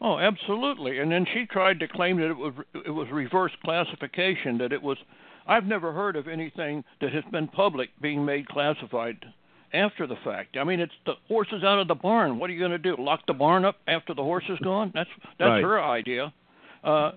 [0.00, 0.98] Oh, absolutely.
[0.98, 2.52] And then she tried to claim that it was
[2.86, 4.58] it was reverse classification.
[4.58, 4.98] That it was.
[5.46, 9.24] I've never heard of anything that has been public being made classified
[9.72, 10.56] after the fact.
[10.56, 12.38] I mean, it's the horse is out of the barn.
[12.38, 12.96] What are you going to do?
[12.98, 14.90] Lock the barn up after the horse is gone?
[14.94, 15.62] That's that's Right.
[15.62, 16.32] her idea.
[16.84, 17.12] Uh,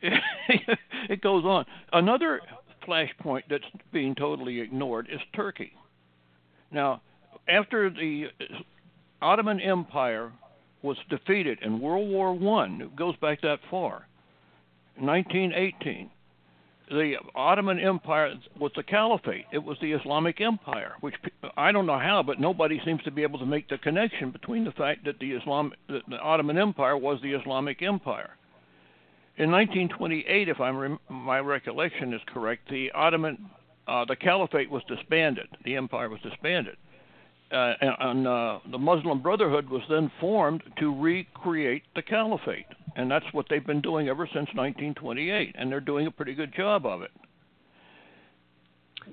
[0.02, 1.64] it goes on.
[1.92, 2.40] Another
[2.88, 5.72] flashpoint that's being totally ignored is Turkey.
[6.70, 7.02] Now,
[7.48, 8.26] after the
[9.20, 10.32] Ottoman Empire
[10.82, 14.06] was defeated in World War One, it goes back that far,
[14.96, 16.10] 1918.
[16.90, 19.44] The Ottoman Empire was the Caliphate.
[19.52, 21.14] It was the Islamic Empire, which
[21.54, 24.64] I don't know how, but nobody seems to be able to make the connection between
[24.64, 28.30] the fact that the Islam, that the Ottoman Empire was the Islamic Empire.
[29.38, 33.38] In 1928, if I'm my recollection is correct, the Ottoman,
[33.86, 35.46] uh, the Caliphate was disbanded.
[35.64, 36.76] The empire was disbanded
[37.50, 42.66] uh, and, and uh, the Muslim Brotherhood was then formed to recreate the caliphate,
[42.96, 46.52] and that's what they've been doing ever since 1928, and they're doing a pretty good
[46.54, 47.10] job of it.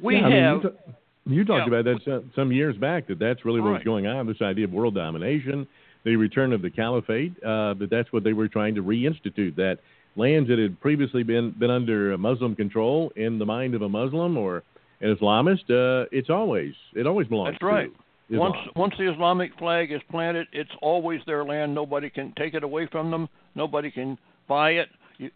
[0.02, 0.94] We Yeah, I mean, have you, ta-
[1.28, 1.80] you talked yeah.
[1.80, 3.86] about that some, years back that that's really what was Right.
[3.86, 4.28] going on.
[4.28, 5.66] This idea of world domination,
[6.04, 9.56] the return of the caliphate, uh, that that's what they were trying to reinstitute.
[9.56, 9.80] That
[10.16, 14.38] lands that had previously been been under Muslim control in the mind of a Muslim
[14.38, 14.64] or
[15.02, 17.50] an Islamist, uh, it's always it always belongs.
[17.50, 17.52] To.
[17.54, 17.92] That's right.
[18.32, 18.72] To once Islam.
[18.76, 21.76] once the Islamic flag is planted, it's always their land.
[21.76, 23.28] Nobody can take it away from them.
[23.56, 24.90] Nobody can buy it.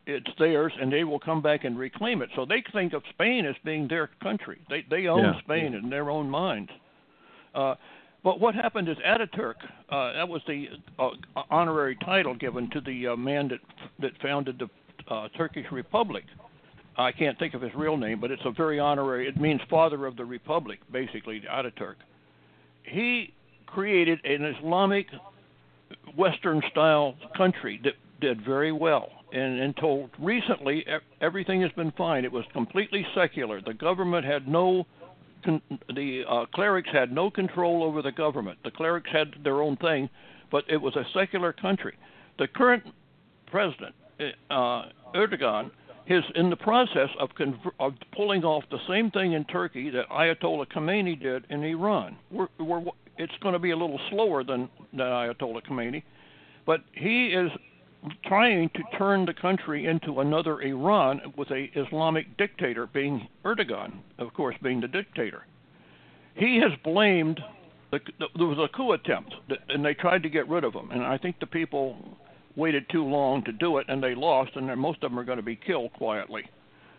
[0.06, 2.30] It's theirs, and they will come back and reclaim it.
[2.36, 4.60] So they think of Spain as being their country.
[4.70, 5.40] They they own Yeah.
[5.42, 6.72] Spain in their own minds.
[7.56, 7.76] Uh,
[8.24, 9.56] but what happened is Ataturk.
[9.90, 10.68] Uh, that was the
[10.98, 11.10] uh,
[11.50, 13.60] honorary title given to the uh, man that
[14.00, 16.26] that founded the uh, Turkish Republic.
[16.98, 19.28] I can't think of his real name, but it's a very honorary.
[19.28, 21.96] It means father of the republic, basically, Ataturk.
[22.84, 23.34] He
[23.66, 25.08] created an Islamic
[26.18, 29.10] Western style country that did very well.
[29.32, 30.86] And until recently,
[31.22, 32.26] everything has been fine.
[32.26, 33.62] It was completely secular.
[33.62, 34.86] The government had no,
[35.44, 35.62] con-
[35.94, 38.60] the uh, clerics had no control over the government.
[38.64, 40.10] The clerics had their own thing,
[40.52, 41.96] but it was a secular country.
[42.38, 42.84] The current
[43.48, 43.96] president,
[44.50, 44.84] uh,
[45.16, 45.72] Erdogan,
[46.08, 50.10] is in the process of, conver- of pulling off the same thing in Turkey that
[50.10, 52.18] Ayatollah Khomeini did in Iran.
[52.32, 52.82] We're, we're,
[53.18, 56.02] it's going to be a little slower than, than Ayatollah Khomeini,
[56.66, 57.52] but he is
[58.26, 64.34] trying to turn the country into another Iran with a Islamic dictator being Erdogan, of
[64.34, 65.46] course, being the dictator.
[66.36, 67.42] He has blamed
[67.92, 69.34] the, the, there was a coup attempt,
[69.70, 70.92] and they tried to get rid of him.
[70.92, 71.98] And I think the people
[72.56, 75.38] waited too long to do it, and they lost, and most of them are going
[75.38, 76.44] to be killed quietly.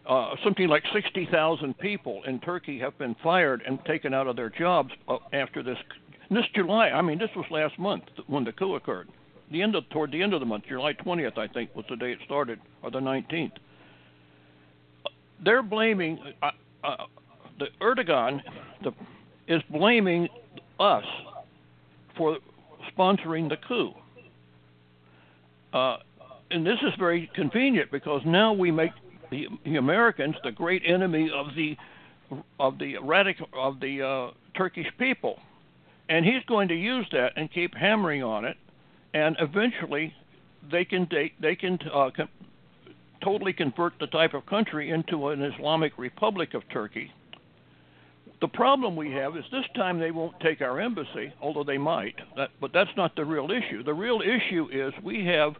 [0.08, 4.50] Uh, something like 60,000 people in Turkey have been fired and taken out of their
[4.50, 5.76] jobs uh, after this.
[6.30, 9.08] This July, I mean, this was last month when the coup occurred.
[9.50, 11.96] The end of toward the end of the month, July 20th, I think, was the
[11.96, 13.52] day it started, or the 19th.
[15.44, 16.50] They're blaming uh,
[16.84, 16.96] uh,
[17.58, 18.40] the Erdogan,
[18.84, 18.92] the,
[19.48, 20.28] is blaming
[20.78, 21.04] us
[22.16, 22.38] for
[22.96, 23.92] sponsoring the coup.
[25.72, 25.98] Uh,
[26.50, 28.90] and this is very convenient because now we make
[29.30, 31.76] the, the Americans the great enemy of the
[32.60, 35.38] of the radical of the uh, Turkish people,
[36.08, 38.56] and he's going to use that and keep hammering on it,
[39.14, 40.14] and eventually
[40.70, 42.10] they can they, they can uh,
[43.22, 47.12] totally convert the type of country into an Islamic Republic of Turkey.
[48.40, 52.14] The problem we have is this time they won't take our embassy, although they might.
[52.36, 53.82] That, but that's not the real issue.
[53.82, 55.56] The real issue is we have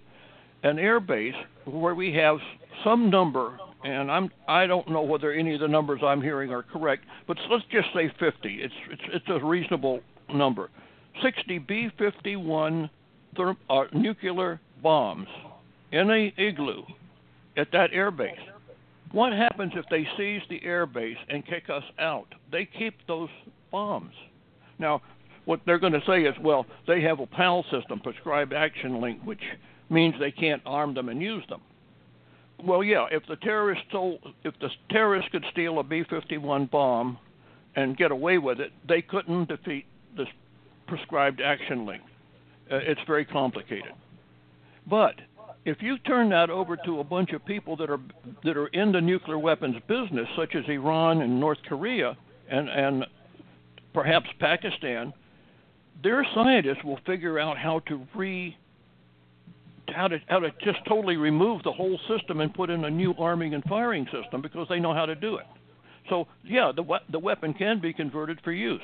[0.62, 1.34] an air base
[1.66, 2.38] where we have
[2.82, 6.62] some number, and I'm I don't know whether any of the numbers I'm hearing are
[6.62, 8.48] correct, but let's just say 50.
[8.62, 10.00] It's it's it's a reasonable
[10.32, 10.70] number.
[11.22, 12.88] 60 B-51
[13.36, 15.28] therm, uh, nuclear bombs
[15.92, 16.82] in a igloo
[17.56, 18.38] at that air base.
[19.12, 22.28] What happens if they seize the air base and kick us out?
[22.52, 23.28] They keep those
[23.72, 24.14] bombs.
[24.78, 25.02] Now,
[25.46, 29.20] what they're going to say is, well, they have a PAL system, prescribed action link,
[29.24, 29.42] which
[29.88, 31.60] means they can't arm them and use them.
[32.64, 37.18] Well, yeah, if the terrorists stole, if the terrorists could steal a B-51 bomb
[37.74, 40.28] and get away with it, they couldn't defeat this
[40.86, 42.02] prescribed action link.
[42.70, 43.92] Uh, it's very complicated.
[44.88, 45.14] But
[45.64, 48.00] if you turn that over to a bunch of people that are
[48.44, 52.16] that are in the nuclear weapons business, such as Iran and North Korea
[52.50, 53.06] and and
[53.92, 55.12] perhaps Pakistan,
[56.02, 58.56] their scientists will figure out how to re
[59.88, 63.14] how to how to just totally remove the whole system and put in a new
[63.18, 65.46] arming and firing system because they know how to do it.
[66.08, 68.80] So yeah, the the weapon can be converted for use,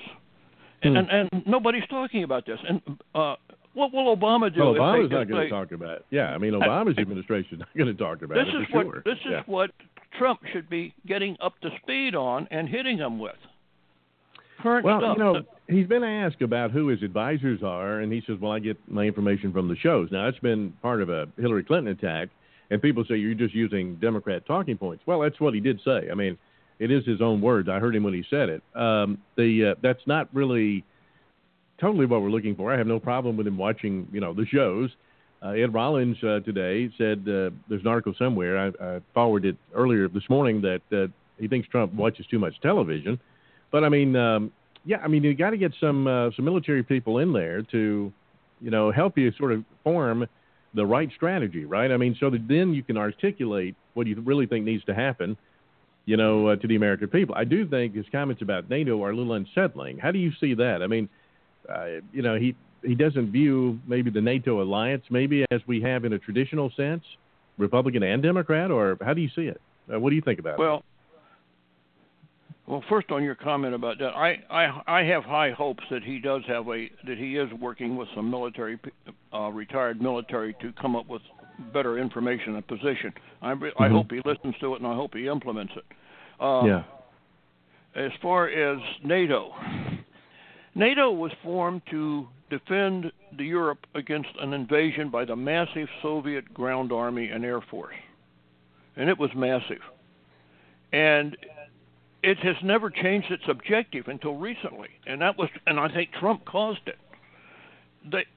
[0.83, 2.59] and and, and nobody's talking about this.
[2.69, 2.83] And
[3.15, 3.37] uh,
[3.77, 4.61] what will Obama do?
[4.61, 6.07] Well, Obama's not going to talk about it.
[6.11, 8.87] Yeah, I mean, Obama's administration is not going to talk about this it is what
[8.87, 9.03] sure.
[9.05, 9.43] this is yeah.
[9.45, 9.71] what
[10.19, 13.37] Trump should be getting up to speed on and hitting them with.
[14.63, 15.17] Current Well, stuff.
[15.19, 18.61] you know, he's been asked about who his advisors are, and he says, "Well, I
[18.61, 22.31] get my information from the shows." Now, that's been part of a Hillary Clinton attack,
[22.71, 25.03] and people say you're just using Democrat talking points.
[25.07, 26.09] Well, that's what he did say.
[26.11, 26.39] I mean,
[26.79, 27.69] it is his own words.
[27.69, 28.63] I heard him when he said it.
[28.75, 30.83] Um, the uh, that's not really
[31.81, 32.73] totally what we're looking for.
[32.73, 34.91] I have no problem with him watching, you know, the shows.
[35.43, 38.59] Uh, Ed Rollins uh, today said uh, there's an article somewhere.
[38.59, 41.07] I, I forwarded earlier this morning that uh,
[41.39, 43.21] he thinks Trump watches too much television.
[43.71, 44.53] But I mean, um,
[44.85, 48.13] yeah, I mean, you got to get some uh, some military people in there to,
[48.61, 50.27] you know, help you sort of form
[50.75, 51.91] the right strategy, right?
[51.91, 55.37] I mean, so that then you can articulate what you really think needs to happen,
[56.05, 57.35] you know, uh, to the American people.
[57.35, 59.99] I do think his comments about NATO are a little unsettling.
[59.99, 60.83] How do you see that?
[60.83, 61.09] I mean,
[61.75, 66.05] uh, you know, he he doesn't view maybe the NATO alliance maybe as we have
[66.05, 67.03] in a traditional sense,
[67.59, 69.61] Republican and Democrat, or how do you see it?
[69.93, 70.59] Uh, what do you think about it?
[70.61, 70.83] Well,
[72.67, 76.19] well, first on your comment about that, I, I I have high hopes that he
[76.19, 78.79] does have a that he is working with some military
[79.33, 81.23] uh, retired military to come up with
[81.73, 83.13] better information and position.
[83.41, 83.91] I, I Mhm.
[83.93, 85.85] hope he listens to it and I hope he implements it.
[86.41, 86.83] Uh, yeah.
[87.95, 89.55] As far as NATO,
[90.77, 97.31] NATO was formed to defend Europe against an invasion by the massive Soviet ground army
[97.31, 97.95] and air force,
[98.95, 99.81] and it was massive.
[100.93, 101.35] And
[102.23, 106.45] it has never changed its objective until recently, and that was, and I think Trump
[106.45, 106.99] caused it.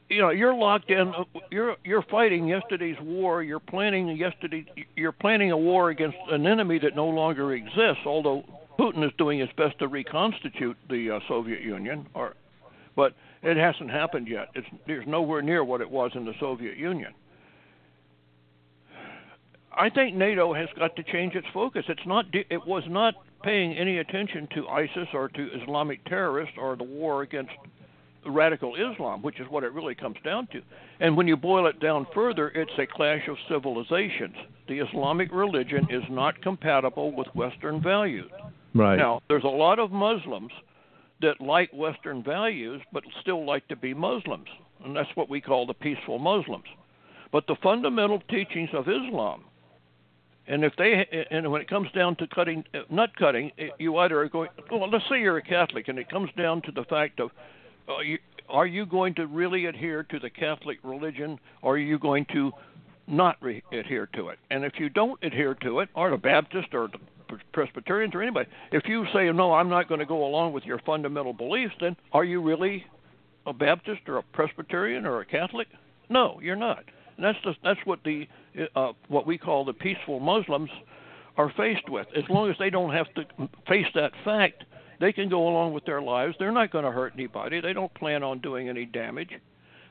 [0.08, 1.14] You know, you're locked in.
[1.52, 3.44] You're you're fighting yesterday's war.
[3.44, 4.66] You're planning yesterday.
[4.96, 8.06] You're planning a war against an enemy that no longer exists.
[8.06, 8.46] Although
[8.80, 12.36] Putin is doing his best to reconstitute the uh, Soviet Union, or,
[12.96, 13.14] but
[13.44, 14.48] it hasn't happened yet.
[14.56, 17.14] It's there's nowhere near what it was in the Soviet Union.
[19.78, 21.84] I think NATO has got to change its focus.
[21.90, 22.26] It's not.
[22.32, 27.22] It was not paying any attention to ISIS or to Islamic terrorists or the war
[27.24, 27.52] against
[28.26, 30.62] radical Islam, which is what it really comes down to.
[31.02, 34.36] And when you boil it down further, it's a clash of civilizations.
[34.70, 38.32] The Islamic religion is not compatible with Western values.
[38.74, 38.98] Right.
[38.98, 40.52] Now, there's a lot of Muslims
[41.22, 44.48] that like Western values but still like to be Muslims,
[44.84, 46.66] and that's what we call the peaceful Muslims.
[47.32, 49.44] But the fundamental teachings of Islam,
[50.48, 54.30] and if they and when it comes down to cutting nut cutting, you either are
[54.30, 54.50] going.
[54.72, 57.32] Well, let's say you're a Catholic, and it comes down to the fact of,
[57.88, 58.18] uh, you,
[58.48, 62.52] are you going to really adhere to the Catholic religion, or are you going to
[63.08, 64.40] not re- adhere to it?
[64.50, 67.00] And if you don't adhere to it, or the Baptist or the
[67.54, 70.80] Presbyterians or anybody, if you say no, I'm not going to go along with your
[70.80, 72.86] fundamental beliefs, then are you really
[73.46, 75.68] a Baptist or a Presbyterian or a Catholic?
[76.10, 76.84] No, you're not.
[77.18, 78.28] And that's the, that's what the
[78.76, 80.70] uh, what we call the peaceful Muslims
[81.38, 82.08] are faced with.
[82.16, 83.24] As long as they don't have to
[83.68, 84.64] face that fact,
[85.00, 86.36] they can go along with their lives.
[86.40, 87.62] They're not going to hurt anybody.
[87.62, 89.30] They don't plan on doing any damage.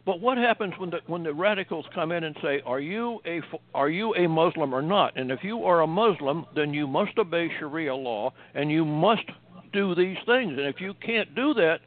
[0.08, 3.42] But what happens when the when the radicals come in and say, "Are you a
[3.74, 7.18] are you a Muslim or not?" And if you are a Muslim, then you must
[7.18, 9.26] obey Sharia law and you must
[9.74, 10.52] do these things.
[10.52, 11.80] And if you can't do that,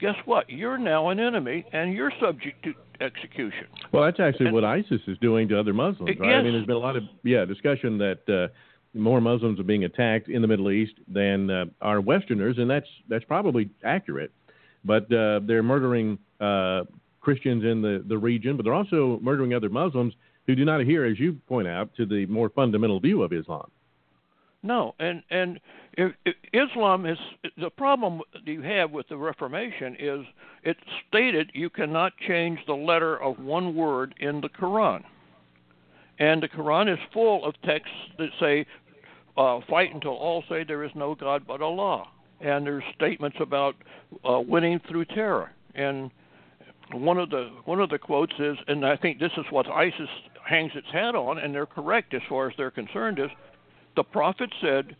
[0.00, 0.50] guess what?
[0.50, 3.68] You're now an enemy and you're subject to execution.
[3.92, 6.30] Well, that's actually what ISIS is doing to other Muslims, right?
[6.30, 6.40] Yes.
[6.40, 8.48] I mean, there's been a lot of yeah discussion that uh,
[8.92, 12.88] more Muslims are being attacked in the Middle East than uh, are Westerners, and that's
[13.08, 14.32] that's probably accurate.
[14.84, 16.82] But uh, they're murdering uh,
[17.28, 20.14] Christians in the, the region, but they're also murdering other Muslims
[20.46, 23.70] who do not adhere, as you point out, to the more fundamental view of Islam.
[24.62, 25.60] No, and and
[25.92, 27.18] if, if Islam is
[27.58, 30.24] the problem you have with the Reformation is
[30.62, 35.02] it stated you cannot change the letter of one word in the Quran,
[36.18, 38.64] and the Quran is full of texts that say,
[39.36, 42.06] uh, "Fight until all say there is no God but Allah,"
[42.40, 43.74] and there's statements about
[44.24, 45.52] uh, winning through terror.
[45.74, 46.10] And
[46.92, 50.08] one of the one of the quotes is, and I think this is what ISIS
[50.44, 53.30] hangs its hat on, and they're correct as far as they're concerned, is
[53.96, 54.96] the prophet said,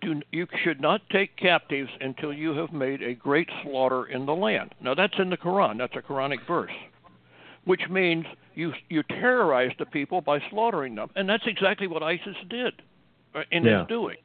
[0.00, 4.34] Do, You should not take captives until you have made a great slaughter in the
[4.34, 4.74] land.
[4.80, 6.72] Now, that's in the Quran, that's a Quranic verse,
[7.64, 11.10] which means you, you terrorize the people by slaughtering them.
[11.16, 12.80] And that's exactly what ISIS did
[13.34, 13.82] uh, in Yeah.
[13.82, 14.16] its doing.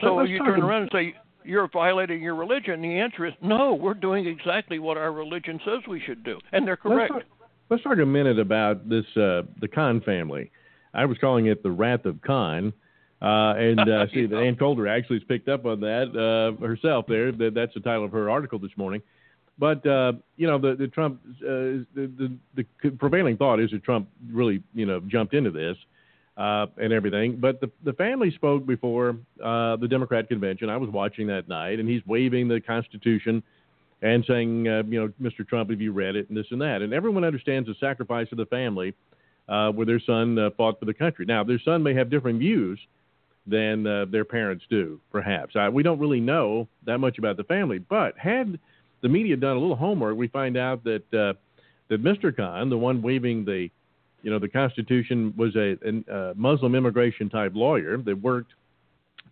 [0.00, 1.14] So you turn around and say,
[1.44, 2.82] you're violating your religion.
[2.82, 3.74] The answer is no.
[3.74, 7.12] We're doing exactly what our religion says we should do, and they're correct.
[7.14, 7.38] Let's talk,
[7.70, 10.50] let's talk a minute about this uh, the Khan family.
[10.92, 12.72] I was calling it the Wrath of Khan.
[13.22, 16.10] Uh, and uh, see, that Ann Coulter actually has picked up on that
[16.60, 17.06] uh, herself.
[17.08, 19.02] There, that, that's the title of her article this morning.
[19.58, 23.84] But uh, you know, the the Trump uh, the, the the prevailing thought is that
[23.84, 25.76] Trump really you know jumped into this
[26.36, 27.36] uh, and everything.
[27.36, 30.68] But the the family spoke before uh, the Democrat convention.
[30.68, 33.42] I was watching that night, and he's waving the Constitution
[34.02, 35.46] and saying, uh, you know, Mr.
[35.48, 36.82] Trump, have you read it and this and that?
[36.82, 38.94] And everyone understands the sacrifice of the family
[39.48, 41.24] uh, where their son uh, fought for the country.
[41.24, 42.78] Now, their son may have different views
[43.46, 45.54] than uh, their parents do, perhaps.
[45.56, 48.58] Uh, we don't really know that much about the family, but had
[49.02, 51.36] the media done a little homework, we find out that
[51.90, 52.34] that Mr.
[52.34, 53.68] Khan, the one waving the,
[54.24, 58.54] you know, the Constitution, was a, a uh, Muslim immigration type lawyer that worked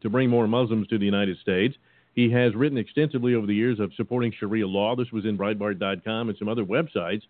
[0.03, 1.75] to bring more Muslims to the United States.
[2.15, 4.95] He has written extensively over the years of supporting Sharia law.
[4.95, 7.23] This was in Breitbart.com and some other websites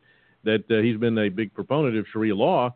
[0.42, 2.74] that uh, he's been a big proponent of Sharia law.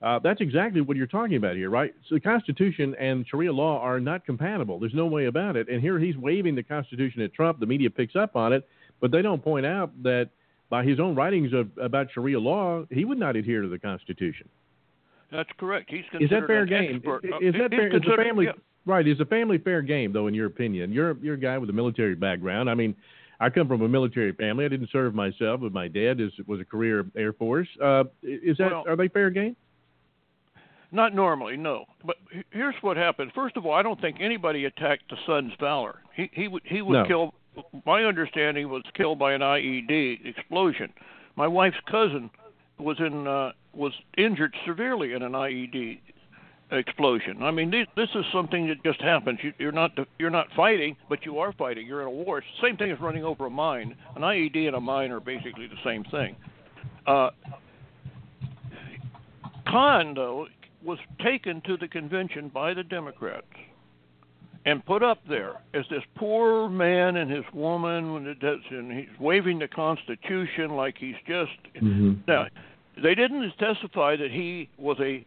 [0.00, 1.92] Uh, that's exactly what you're talking about here, right?
[2.08, 4.78] So the Constitution and Sharia law are not compatible.
[4.78, 5.68] There's no way about it.
[5.68, 7.58] And here he's waving the Constitution at Trump.
[7.58, 8.66] The media picks up on it,
[9.00, 10.30] but they don't point out that
[10.70, 14.48] by his own writings of, about Sharia law, he would not adhere to the Constitution.
[15.30, 15.90] That's correct.
[15.90, 16.96] He's Is that fair game?
[16.96, 17.24] expert.
[17.24, 17.88] Is, is that fair?
[17.94, 18.52] Is the family yeah.
[18.86, 19.06] right?
[19.06, 20.92] Is the family fair game though, in your opinion?
[20.92, 22.70] You're you're a guy with a military background.
[22.70, 22.96] I mean,
[23.38, 24.64] I come from a military family.
[24.64, 27.68] I didn't serve myself, but my dad is was a career Air Force.
[27.80, 29.54] Uh, is that Well- are they fair game?
[30.92, 31.84] Not normally, no.
[32.04, 32.16] But
[32.50, 33.30] here's what happened.
[33.32, 36.00] First of all, I don't think anybody attacked the son's valor.
[36.14, 37.04] He he would he was No.
[37.06, 37.32] killed.
[37.84, 40.92] My understanding was killed by an IED explosion.
[41.36, 42.30] My wife's cousin
[42.78, 46.00] was in uh, was injured severely in an IED
[46.72, 47.42] explosion.
[47.42, 49.38] I mean, this, this is something that just happens.
[49.42, 51.86] You, you're not you're not fighting, but you are fighting.
[51.86, 52.42] You're in a war.
[52.62, 53.96] Same thing as running over a mine.
[54.16, 56.36] An IED and a mine are basically the same thing.
[57.06, 57.30] Uh,
[59.66, 60.46] Khan, though,
[60.84, 63.46] was taken to the convention by the Democrats
[64.66, 68.92] and put up there as this poor man and his woman when it does, and
[68.92, 72.14] he's waving the Constitution like he's just mm-hmm.
[72.28, 72.46] now.
[73.02, 75.24] They didn't testify that he was a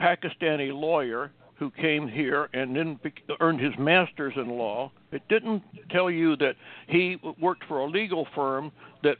[0.00, 3.00] Pakistani lawyer who came here and then
[3.40, 4.92] earned his master's in law.
[5.10, 6.54] It didn't tell you that
[6.86, 8.70] he worked for a legal firm
[9.02, 9.16] that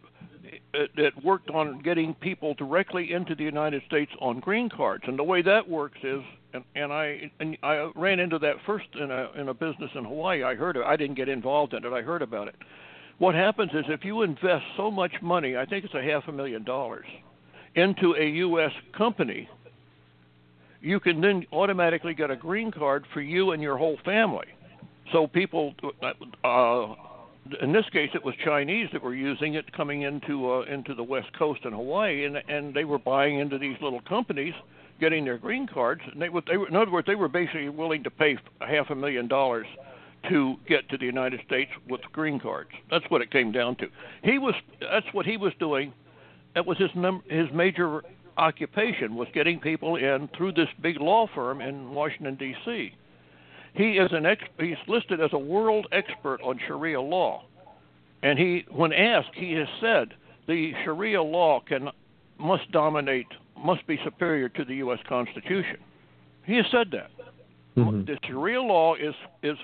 [0.72, 5.04] that worked on getting people directly into the United States on green cards.
[5.06, 6.22] And the way that works is,
[6.52, 10.04] and, and I and I ran into that first in a in a business in
[10.04, 10.42] Hawaii.
[10.42, 10.82] I heard it.
[10.84, 11.92] I didn't get involved in it.
[11.92, 12.56] I heard about it.
[13.18, 16.32] What happens is if you invest so much money, I think it's a half a
[16.32, 17.06] million dollars,
[17.74, 18.70] into a U.S.
[18.96, 19.48] company,
[20.80, 24.46] you can then automatically get a green card for you and your whole family.
[25.12, 25.74] So people,
[26.44, 26.94] uh,
[27.60, 31.02] in this case, it was Chinese that were using it coming into uh, into the
[31.02, 34.54] West Coast and Hawaii, and and they were buying into these little companies,
[35.00, 36.02] getting their green cards.
[36.10, 38.94] And they they were in other words, they were basically willing to pay half a
[38.94, 39.66] million dollars
[40.28, 42.70] to get to the United States with green cards.
[42.90, 43.86] That's what it came down to.
[44.22, 45.92] He was that's what he was doing.
[46.54, 48.02] That was his num- his major
[48.36, 52.92] occupation was getting people in through this big law firm in Washington D.C.
[53.74, 57.44] He is an ex- he's listed as a world expert on Sharia law,
[58.22, 60.14] and he, when asked, he has said
[60.46, 61.90] the Sharia law can
[62.38, 63.26] must dominate,
[63.64, 64.98] must be superior to the U.S.
[65.08, 65.76] Constitution.
[66.44, 67.10] He has said that
[67.76, 68.06] Mhm.
[68.06, 69.56] the Sharia law is is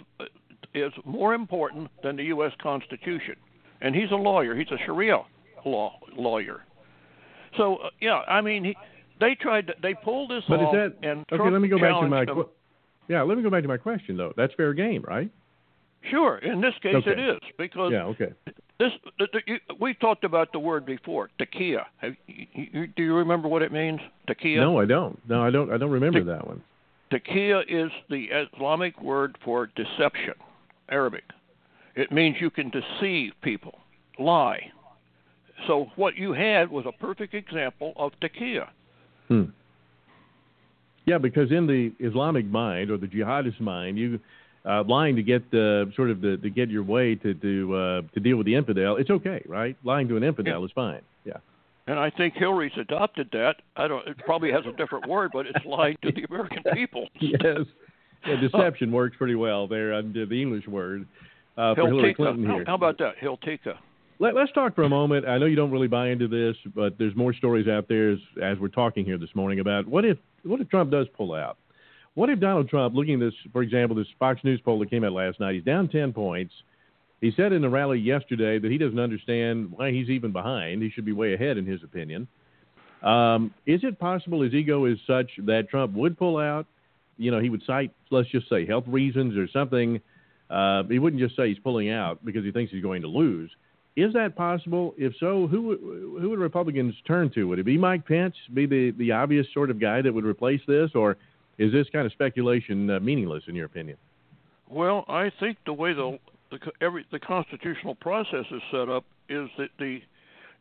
[0.75, 2.53] is more important than the U.S.
[2.63, 3.37] Constitution,
[3.81, 4.55] and he's a lawyer.
[4.55, 5.19] He's a Sharia
[5.65, 6.63] law lawyer.
[7.57, 8.77] So uh, yeah, I mean, he,
[9.21, 9.69] they tried.
[9.69, 11.37] To, they pulled this But is that and okay?
[11.37, 12.45] Trump Let me go back to my them.
[13.09, 13.23] yeah.
[13.23, 14.33] Let me go back to my question though.
[14.37, 15.31] That's fair game, right?
[16.11, 17.13] Sure, in this case Okay.
[17.13, 18.05] it is because Yeah.
[18.07, 18.33] Okay.
[18.79, 18.91] This.
[19.19, 21.85] The, the, you, we talked about the word before, taqiya.
[21.99, 24.01] Have, you, you, do you remember what it means?
[24.29, 24.57] Taqiya.
[24.57, 25.19] No, I don't.
[25.29, 25.73] No, I don't.
[25.73, 26.63] I don't remember that one.
[27.13, 30.35] Taqiya is the Islamic word for deception,
[30.89, 31.25] Arabic.
[31.95, 33.79] It means you can deceive people,
[34.19, 34.61] lie.
[35.69, 38.69] So what you had was a perfect example of taqiya.
[39.29, 39.45] Hmm.
[41.07, 44.19] Yeah, because in the Islamic mind or the jihadist mind, you
[44.65, 48.03] uh, lying to get uh, sort of the, to get your way to to uh,
[48.15, 49.77] to deal with the infidel, it's okay, right?
[49.85, 51.03] Lying to an infidel is fine.
[51.25, 51.39] Yeah.
[51.87, 53.57] And I think Hillary's adopted that.
[53.77, 54.07] I don't.
[54.09, 57.09] It probably has a different word, but it's lying to the American people.
[57.21, 57.59] yes.
[58.27, 61.07] Yeah, deception works pretty well there under the English word
[61.59, 62.15] uh, for Hillary.
[62.15, 62.65] Clinton How, here.
[62.67, 63.77] how about that, Hiltika?
[64.19, 65.27] Let, let's talk for a moment.
[65.27, 68.19] I know you don't really buy into this, but there's more stories out there as,
[68.43, 71.59] as we're talking here this morning about what if what if Trump does pull out?
[72.15, 75.05] What if Donald Trump, looking at this, for example, this Fox News poll that came
[75.05, 76.55] out last night, he's down 10 points.
[77.21, 80.83] He said in the rally yesterday that he doesn't understand why he's even behind.
[80.83, 82.29] He should be way ahead, in his opinion.
[83.03, 86.67] Um, is it possible his ego is such that Trump would pull out?
[87.17, 90.01] You know, he would cite, let's just say, health reasons or something.
[90.51, 93.51] Uh, he wouldn't just say he's pulling out because he thinks he's going to lose.
[93.97, 94.95] Is that possible?
[94.99, 97.45] If so, who who would Republicans turn to?
[97.45, 100.61] Would it be Mike Pence, be the the obvious sort of guy that would replace
[100.67, 101.17] this, or
[101.59, 103.97] is this kind of speculation uh, meaningless in your opinion?
[104.69, 106.19] Well, I think the way the
[106.51, 110.01] the every the constitutional process is set up is that the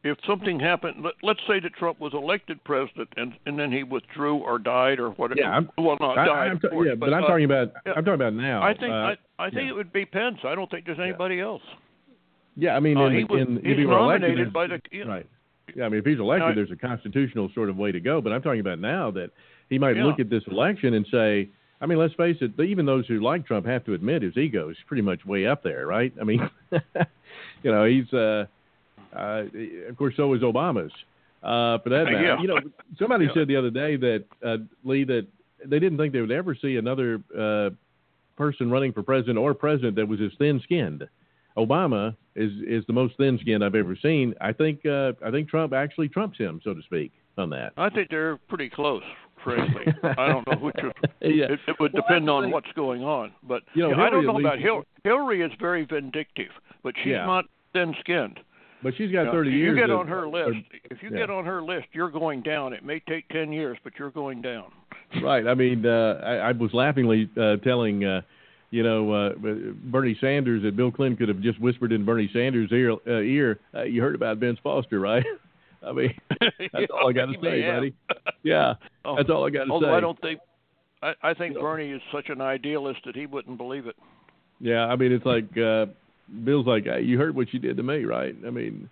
[0.05, 3.83] if something happened, let, let's say that Trump was elected president and and then he
[3.83, 5.39] withdrew or died or whatever.
[5.39, 6.61] Yeah, I'm- well, not I, died.
[6.61, 7.93] Ta- course, yeah, but, I'm uh, talking about yeah.
[7.95, 8.61] I'm talking about now.
[8.61, 9.69] I think Uh, I, I think yeah.
[9.69, 10.39] it would be Pence.
[10.43, 11.61] I don't think there's anybody else.
[12.57, 15.05] yeah, I mean, Uh, in, he was, in, he's were elected, nominated by the you
[15.05, 15.27] know, right.
[15.75, 18.21] Yeah, I mean, if he's elected, Now, there's a constitutional sort of way to go.
[18.21, 19.31] But I'm talking about now that
[19.69, 20.05] he might Yeah.
[20.05, 21.49] look at this election and say,
[21.81, 24.69] I mean, let's face it, even those who like Trump have to admit his ego
[24.69, 26.13] is pretty much way up there, right?
[26.19, 28.45] I mean, you know, he's, uh,
[29.15, 29.43] uh,
[29.89, 30.93] of course, so is Obama's.
[31.41, 32.41] Uh, for that matter, Yeah.
[32.41, 32.59] you know,
[32.97, 33.33] somebody Yeah.
[33.33, 35.27] said the other day that uh, Lee that
[35.65, 37.69] they didn't think they would ever see another uh,
[38.37, 41.07] person running for president or president that was as thin-skinned.
[41.57, 44.33] Obama is is the most thin-skinned I've ever seen.
[44.41, 47.73] I think uh, I think Trump actually trumps him, so to speak, on that.
[47.77, 49.03] I think they're pretty close.
[49.43, 49.85] Frankly,
[50.17, 50.75] I don't know which.
[50.77, 50.91] Is,
[51.21, 51.45] Yeah.
[51.51, 54.09] it, it would Well, depend on the what's going on, but You know, yeah, I
[54.09, 54.85] don't know about Hillary.
[55.03, 56.49] Hillary is very vindictive,
[56.81, 57.25] but she's Yeah.
[57.25, 57.45] not.
[57.73, 58.39] thin-skinned.
[58.83, 59.69] But she's got You know, 30 if years.
[59.69, 60.57] You get of- on her list.
[60.91, 61.17] If you yeah.
[61.19, 62.71] get on her list, you're going down.
[62.73, 64.65] It may take ten years, but you're going down.
[65.21, 65.45] Right.
[65.47, 68.21] I mean, uh, I, I was laughingly uh, telling, uh,
[68.73, 69.33] you know, uh,
[69.83, 72.93] Bernie Sanders that Bill Clinton could have just whispered in Bernie Sanders' ear.
[73.05, 75.23] Uh, ear uh, you heard about Vince Foster, right?
[75.85, 77.93] I mean, that's all I got to say, buddy.
[78.41, 78.73] Yeah,
[79.05, 79.71] Oh, that's all I got to say.
[79.71, 79.93] Although.
[79.93, 80.39] I don't think,
[81.03, 83.95] I, I think Bernie is such an idealist that he wouldn't believe it.
[84.59, 85.85] Yeah, I mean, it's like uh,
[86.43, 88.35] Bill's like, hey, you heard what she did to me, right?
[88.47, 88.89] I mean,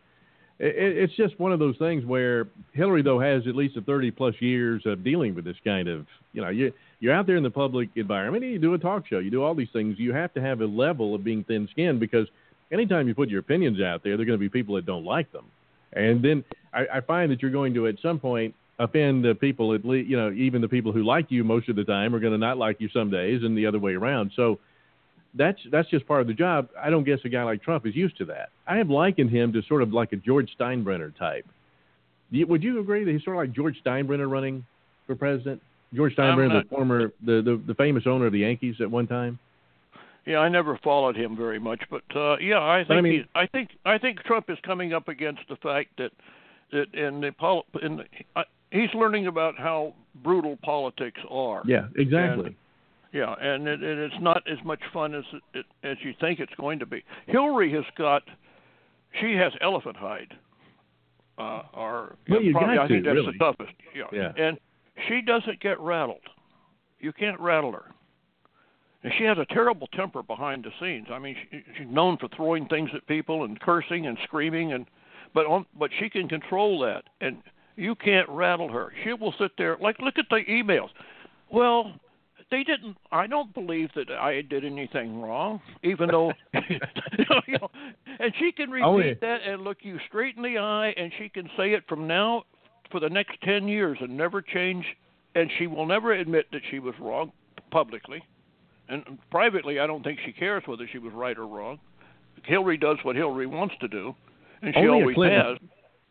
[0.59, 4.11] it, it's just one of those things where Hillary, though, has at least a 30
[4.11, 6.71] plus years of dealing with this kind of, you know, you
[7.01, 9.43] you're out there in the public environment, and you do a talk show, you do
[9.43, 9.99] all these things.
[9.99, 12.27] You have to have a level of being thin-skinned because
[12.71, 15.03] anytime you put your opinions out there, there are going to be people that don't
[15.03, 15.45] like them,
[15.91, 19.73] and then I, I find that you're going to at some point offend the people
[19.75, 22.19] at least, you know, even the people who like you most of the time are
[22.19, 24.31] going to not like you some days, and the other way around.
[24.35, 24.59] So
[25.33, 26.69] that's that's just part of the job.
[26.79, 28.49] I don't guess a guy like Trump is used to that.
[28.67, 31.45] I have likened him to sort of like a George Steinbrenner type.
[32.31, 34.65] Would you agree that he's sort of like George Steinbrenner running
[35.07, 35.61] for president?
[35.93, 39.07] George Steinbrenner, not- the former, the, the the famous owner of the Yankees at one
[39.07, 39.37] time.
[40.25, 43.25] Yeah, I never followed him very much, but uh yeah, I think But I mean-
[43.35, 46.11] I think I think Trump is coming up against the fact that
[46.71, 48.03] that in the pol in the,
[48.35, 51.61] uh, he's learning about how brutal politics are.
[51.65, 52.45] Yeah, exactly.
[52.47, 52.55] And-
[53.13, 56.53] Yeah, and it, and it's not as much fun as it, as you think it's
[56.55, 57.03] going to be.
[57.27, 58.23] Hillary has got,
[59.19, 60.33] she has elephant hide.
[61.37, 63.33] Uh, or Well, you probably got I think to, that's really.
[63.37, 63.73] the toughest.
[63.93, 64.03] Yeah.
[64.13, 64.31] Yeah.
[64.37, 64.57] and
[65.07, 66.21] she doesn't get rattled.
[66.99, 67.85] You can't rattle her.
[69.03, 71.07] And she has a terrible temper behind the scenes.
[71.11, 74.85] I mean, she, she's known for throwing things at people and cursing and screaming, and
[75.33, 77.37] but on, but she can control that, and
[77.75, 78.93] you can't rattle her.
[79.03, 80.89] She will sit there like look at the emails.
[81.51, 81.93] Well,
[82.51, 82.95] they didn't.
[83.11, 86.33] I don't believe that I did anything wrong, even though,
[86.69, 87.69] you know,
[88.19, 89.13] and she can repeat Oh, yeah.
[89.21, 92.43] that and look you straight in the eye, and she can say it from now
[92.91, 94.85] for the next ten years and never change.
[95.33, 97.31] And she will never admit that she was wrong
[97.71, 98.21] publicly,
[98.89, 101.79] and privately, I don't think she cares whether she was right or wrong.
[102.43, 104.13] Hillary does what Hillary wants to do,
[104.61, 105.39] and she Only a always Clinton.
[105.39, 105.57] has.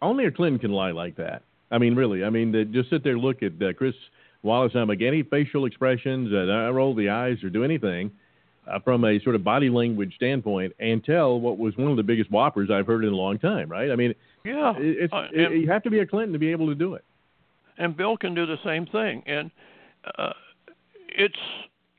[0.00, 1.42] Only a Clinton can lie like that.
[1.70, 2.24] I mean, really.
[2.24, 3.94] I mean, to just sit there, look at uh, Chris
[4.42, 8.10] Wallace, not make any facial expressions, uh, not roll the eyes, or do anything
[8.70, 12.02] uh, from a sort of body language standpoint, and tell what was one of the
[12.02, 13.68] biggest whoppers I've heard in a long time.
[13.68, 13.90] Right?
[13.90, 14.14] I mean,
[14.44, 16.94] Yeah, it's Uh, it, you have to be a Clinton to be able to do
[16.94, 17.04] it.
[17.78, 19.22] and Bill can do the same thing.
[19.26, 19.50] And
[20.18, 20.32] uh,
[21.08, 21.34] it's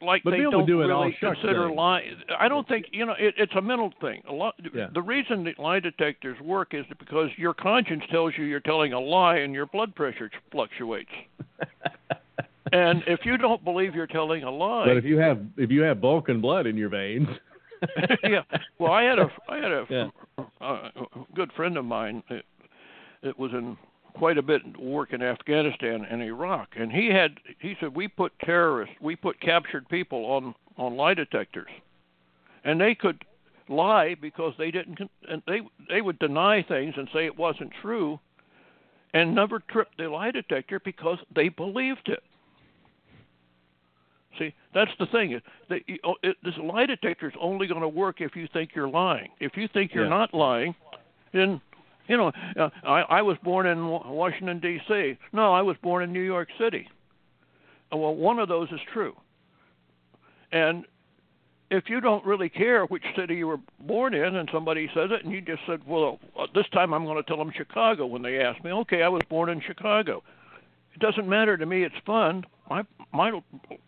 [0.02, 1.76] like But they Bill don't do really consider thing.
[1.76, 2.16] lying.
[2.40, 4.24] I don't think you know it, it's a mental thing.
[4.28, 4.56] A lot.
[4.74, 4.88] Yeah.
[4.94, 9.00] The reason that lie detectors work is because your conscience tells you you're telling a
[9.00, 11.12] lie, and your blood pressure fluctuates.
[12.72, 15.82] and if you don't believe you're telling a lie, But if you have if you
[15.82, 17.28] have Vulcan blood in your veins,
[18.24, 18.42] yeah.
[18.80, 20.10] Well, I had a I had a, Yeah.
[20.62, 20.90] uh,
[21.36, 22.24] good friend of mine.
[22.30, 22.46] It,
[23.24, 23.78] it was in
[24.14, 28.34] quite a bit work in Afghanistan and Iraq, and he had he said we put
[28.44, 31.70] terrorists, we put captured people on on lie detectors,
[32.64, 33.24] and they could
[33.70, 35.00] lie because they didn't
[35.30, 38.20] and they they would deny things and say it wasn't true,
[39.14, 42.22] and never trip the lie detector because they believed it.
[44.40, 45.34] See, that's the thing.
[45.34, 45.80] It, the,
[46.24, 49.30] it, this lie detector is only going to work if you think you're lying.
[49.40, 50.10] If you think you're Yeah.
[50.10, 50.74] not lying,
[51.34, 51.60] then
[52.08, 52.32] you know.
[52.58, 55.18] Uh, I, I was born in Washington D.C.
[55.34, 56.88] No, I was born in New York City.
[57.94, 59.16] Uh, Well, one of those is true.
[60.52, 60.86] And
[61.70, 65.24] if you don't really care which city you were born in, and somebody says it,
[65.24, 68.22] and you just said, "Well, uh, this time I'm going to tell them Chicago," when
[68.22, 70.22] they ask me, "Okay, I was born in Chicago."
[70.94, 71.84] It doesn't matter to me.
[71.84, 72.46] It's fun.
[72.72, 73.32] My my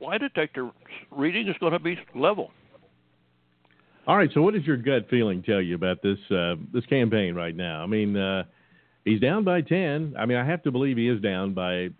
[0.01, 0.69] lie detector
[1.09, 2.51] reading is going to be level.
[4.05, 4.29] All right.
[4.33, 7.81] So, what does your gut feeling tell you about this uh, this campaign right now?
[7.81, 8.43] I mean, uh,
[9.05, 10.15] he's down by ten.
[10.19, 11.91] I mean, I have to believe he is down by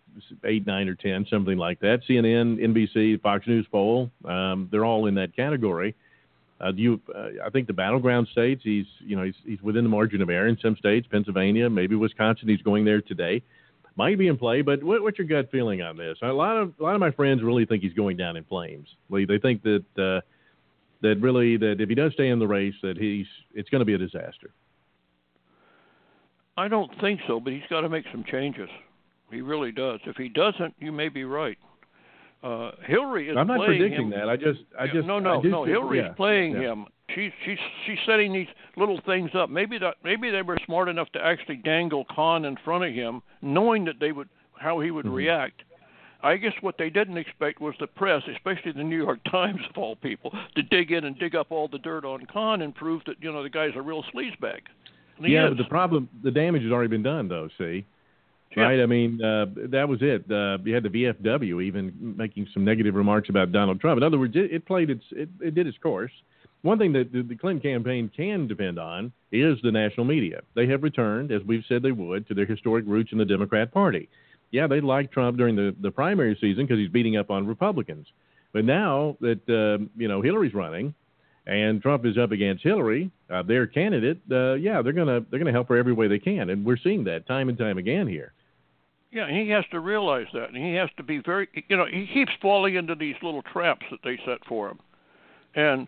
[0.44, 2.02] eight, nine, or ten, something like that.
[2.10, 5.96] CNN, NBC, Fox News poll, um, they're all in that category.
[6.60, 9.90] Uh, you, uh, I think the battleground states, he's you know he's he's within the
[9.90, 12.50] margin of error in some states, Pennsylvania, maybe Wisconsin.
[12.50, 13.42] He's going there today.
[13.96, 16.18] Might be in play, but what, what's your gut feeling on this?
[16.24, 18.88] A lot of a lot of my friends really think he's going down in flames.
[19.10, 19.86] They think that.
[19.98, 20.22] Uh,
[21.04, 23.86] that really that if he does stay in the race that he's it's going to
[23.86, 24.52] be a disaster.
[26.58, 28.70] I don't think so, but he's got to make some changes.
[29.32, 30.00] He really does.
[30.06, 31.58] If he doesn't, you may be right.
[32.44, 33.38] Uh, Hillary is playing him.
[33.38, 34.10] I'm not predicting him.
[34.12, 34.30] that.
[34.30, 35.66] I just I just no no no.
[35.66, 36.72] Hillary's yeah, playing yeah.
[36.72, 36.86] him.
[37.14, 38.47] She's she's she's setting these
[38.78, 39.49] little things up.
[39.49, 43.22] Maybe that maybe they were smart enough to actually dangle Khan in front of him,
[43.41, 45.14] knowing that they would how he would Mhm.
[45.14, 45.64] react.
[46.24, 49.78] I guess what they didn't expect was the press, especially the New York Times of
[49.78, 53.01] all people, to dig in and dig up all the dirt on Khan and prove
[53.06, 54.62] that you know the guy's a real sleazebag.
[55.22, 55.49] Yeah, is.
[55.51, 57.49] but the problem, the damage has already been done, though.
[57.58, 57.84] See,
[58.56, 58.64] Yeah.
[58.64, 58.80] right?
[58.80, 60.32] I mean, uh, that was it.
[60.32, 63.97] Uh, you had the VFW even making some negative remarks about Donald Trump.
[63.97, 66.12] In other words, it, it played its, it, it did its course.
[66.64, 70.41] One thing that the, Clinton campaign can depend on is the national media.
[70.55, 73.72] They have returned, as we've said they would, to their historic roots in the Democrat
[73.72, 74.09] Party.
[74.51, 78.07] Yeah, they liked Trump during the, the primary season because he's beating up on Republicans.
[78.53, 80.93] But now that uh, you know Hillary's running,
[81.45, 85.51] and Trump is up against Hillary, uh, their candidate, uh, yeah, they're gonna they're gonna
[85.51, 88.32] help her every way they can, and we're seeing that time and time again here.
[89.11, 91.49] Yeah, he has to realize that, and he has to be very.
[91.68, 94.80] You know, he keeps falling into these little traps that they set for him,
[95.55, 95.88] and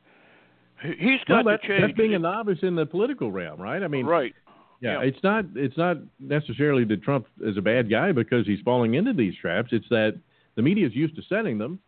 [0.86, 1.82] he- he's Well, got that, to change.
[1.82, 3.82] that's being a novice in the political realm, right?
[3.84, 4.34] I mean, right.
[4.82, 5.08] yeah, yeah.
[5.08, 9.14] it's not it's not necessarily that Trump is a bad guy because he's falling into
[9.14, 9.70] these traps.
[9.72, 10.18] It's that
[10.56, 11.80] the media is used to setting them,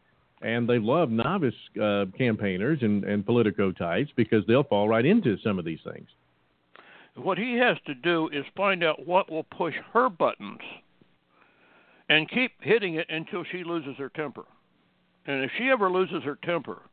[0.42, 5.38] and they love novice uh, campaigners and and politico types because they'll fall right into
[5.40, 6.08] some of these things.
[7.16, 10.60] What he has to do is find out what will push her buttons,
[12.10, 14.46] and keep hitting it until she loses her temper.
[15.26, 16.84] And if she ever loses her temper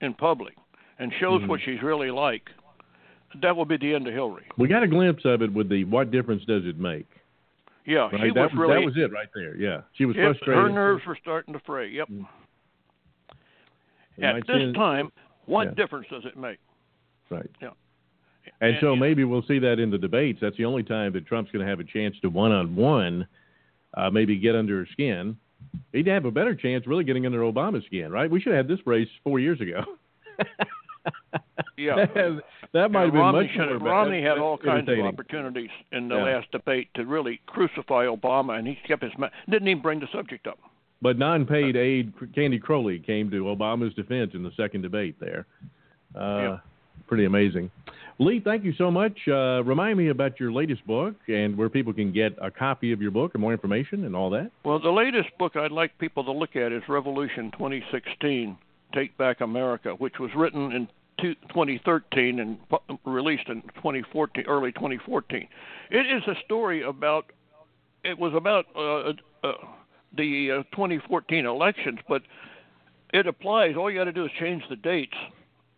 [0.00, 0.54] in public
[0.98, 1.72] and shows what Mm-hmm.
[1.72, 2.48] she's really like,
[3.42, 4.44] that will be the end of Hillary.
[4.58, 7.06] We got a glimpse of it with the "What difference does it make?"
[7.86, 8.20] Yeah, Right?
[8.22, 8.74] she that was really.
[8.74, 9.56] that was it right there.
[9.56, 10.54] Yeah, she was frustrated.
[10.62, 11.88] her nerves were starting to fray.
[11.90, 12.08] Yep.
[14.16, 15.10] We At this it- time,
[15.46, 15.74] what yeah.
[15.74, 16.58] difference does it make?
[17.30, 17.50] Right.
[17.60, 17.70] Yeah.
[18.60, 20.38] And, And- so and- maybe we'll see that in the debates.
[20.40, 23.26] That's the only time that Trump's going to have a chance to one on one,
[24.12, 25.36] maybe get under her skin.
[25.92, 28.30] He'd have a better chance really getting under Obama's skin, right?
[28.30, 29.82] We should have had this race four years ago.
[31.76, 32.06] Yeah.
[32.72, 33.90] that, might Yeah, have been Romney much should- more.
[33.90, 36.22] Romney had all kinds of opportunities in the Yeah.
[36.38, 39.32] last debate to really crucify Obama, and he kept his mouth.
[39.48, 40.58] Didn't even bring the subject up.
[41.02, 45.46] But non-paid aide Candy Crowley came to Obama's defense in the second debate there.
[46.14, 46.58] Uh, Yeah.
[47.06, 47.70] Pretty amazing.
[48.18, 49.26] Lee, thank you so much.
[49.28, 53.02] Uh, remind me about your latest book and where people can get a copy of
[53.02, 54.50] your book and more information and all that.
[54.64, 58.56] Well, the latest book I'd like people to look at is Revolution 2016:
[58.94, 60.88] Take Back America, which was written in
[61.20, 62.58] 2013 and
[63.04, 65.48] released in 2014, early 2014.
[65.90, 67.26] It is a story about.
[68.04, 69.12] It was about uh,
[69.46, 69.52] uh,
[70.16, 72.22] the uh, 2014 elections, but
[73.12, 73.76] it applies.
[73.76, 75.16] All you got to do is change the dates,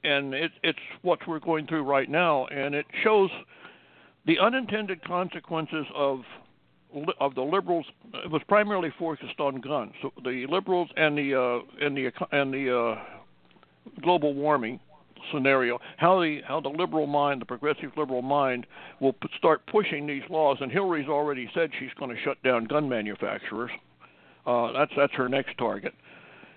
[0.03, 3.31] and it, it's what we're going through right now, and it shows
[4.27, 6.21] the unintended consequences of
[7.21, 7.87] of the liberals.
[8.25, 9.93] It was primarily focused on guns.
[10.03, 13.03] So the liberals and the uh, and the and the uh,
[14.03, 14.81] global warming
[15.33, 18.67] scenario, how the how the liberal mind, the progressive liberal mind,
[19.01, 20.59] will start pushing these laws.
[20.61, 23.71] And Hillary's already said she's going to shut down gun manufacturers.
[24.47, 25.95] Uh, that's that's her next target.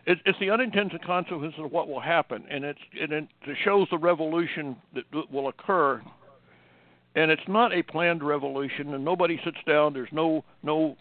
[0.06, 3.28] It, it's the unintended consequences of what will happen, and it's and it
[3.64, 6.02] shows the revolution that will occur.
[7.20, 9.92] And it's not a planned revolution, and nobody sits down.
[9.92, 10.96] There's no no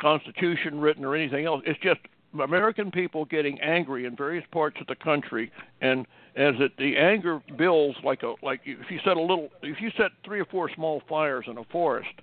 [0.00, 1.62] constitution written or anything else.
[1.66, 1.98] It's just
[2.40, 5.50] American people getting angry in various parts of the country,
[5.80, 6.06] and
[6.36, 9.90] as it the anger builds like a like if you set a little if you
[9.96, 12.14] set three or four small fires in a forest,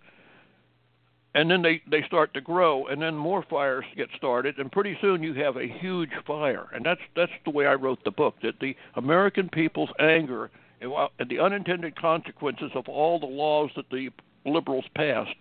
[1.35, 4.97] and then they they start to grow, and then more fires get started, and pretty
[5.01, 8.35] soon you have a huge fire, and that's that's the way I wrote the book
[8.43, 10.49] that the American people's anger
[10.81, 14.09] and the unintended consequences of all the laws that the
[14.45, 15.35] liberals passed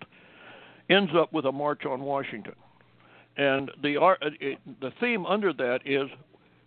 [0.88, 2.54] ends up with a march on Washington.
[3.36, 4.14] And the uh,
[4.80, 6.08] the theme under that is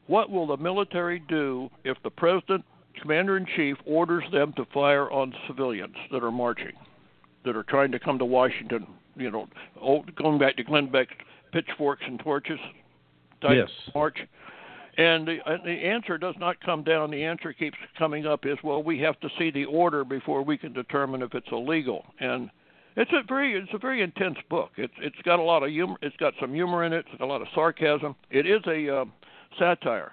[0.07, 2.65] what will the military do if the president,
[2.99, 6.73] commander in chief, orders them to fire on civilians that are marching,
[7.45, 8.87] that are trying to come to Washington?
[9.15, 9.47] You know,
[9.79, 11.13] old, going back to Glenn Beck's
[11.51, 12.59] pitchforks and torches
[13.41, 13.69] type Yes.
[13.93, 14.17] march.
[14.97, 17.09] And the, and the answer does not come down.
[17.09, 20.57] The answer keeps coming up is, well, we have to see the order before we
[20.57, 22.05] can determine if it's illegal.
[22.19, 22.51] And
[22.95, 24.71] it's a very it's a very intense book.
[24.77, 25.95] It's it's got a lot of humor.
[26.01, 27.05] It's got some humor in it.
[27.09, 28.15] It's got a lot of sarcasm.
[28.29, 29.05] It is a uh,
[29.57, 30.11] satire,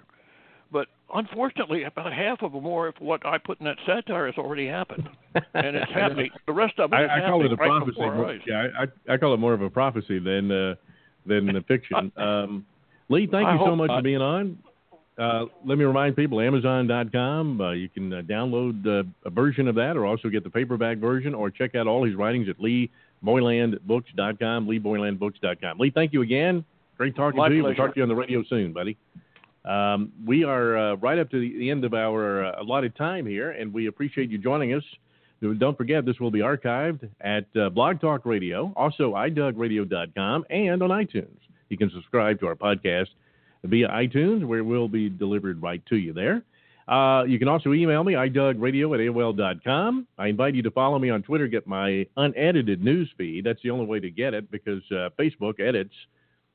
[0.71, 4.67] but unfortunately, about half of more of what I put in that satire has already
[4.67, 5.07] happened,
[5.53, 6.31] and it's happening.
[6.47, 8.01] The rest of it I, I call it a right prophecy.
[8.01, 10.75] more- Yeah, I, I, call it more of a prophecy than uh,
[11.25, 12.11] than a fiction.
[12.17, 12.65] Um,
[13.09, 14.57] Lee, thank I you so much for being on.
[15.21, 17.61] Uh, let me remind people, Amazon.com.
[17.61, 20.97] Uh, you can uh, download uh, a version of that, or also get the paperback
[20.97, 24.67] version, or check out all his writings at LeeBoylandBooks.com.
[24.67, 25.77] LeeBoylandBooks.com.
[25.77, 26.65] Lee, thank you again.
[26.97, 27.63] Great talking My to you.
[27.63, 28.97] We'll talk to you on the radio soon, buddy.
[29.63, 33.27] Um, we are uh, right up to the, the end of our uh, allotted time
[33.27, 34.83] here, and we appreciate you joining us.
[35.59, 40.89] Don't forget, this will be archived at uh, Blog Talk Radio, also iDougRadio.com, and on
[40.89, 41.37] iTunes.
[41.69, 43.09] You can subscribe to our podcast
[43.63, 46.43] via iTunes, where it will be delivered right to you there.
[46.87, 50.07] Uh, you can also email me, iDougRadio at AOL.com.
[50.17, 53.45] I invite you to follow me on Twitter, get my unedited news feed.
[53.45, 55.93] That's the only way to get it because uh, Facebook edits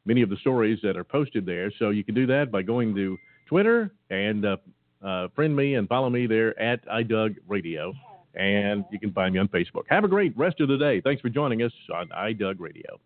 [0.05, 1.71] many of the stories that are posted there.
[1.79, 4.57] So you can do that by going to Twitter and uh,
[5.05, 7.93] uh, friend me and follow me there at iDougRadio.
[8.35, 9.85] And you can find me on Facebook.
[9.89, 11.01] Have a great rest of the day.
[11.01, 13.01] Thanks for joining us on iDoug Radio.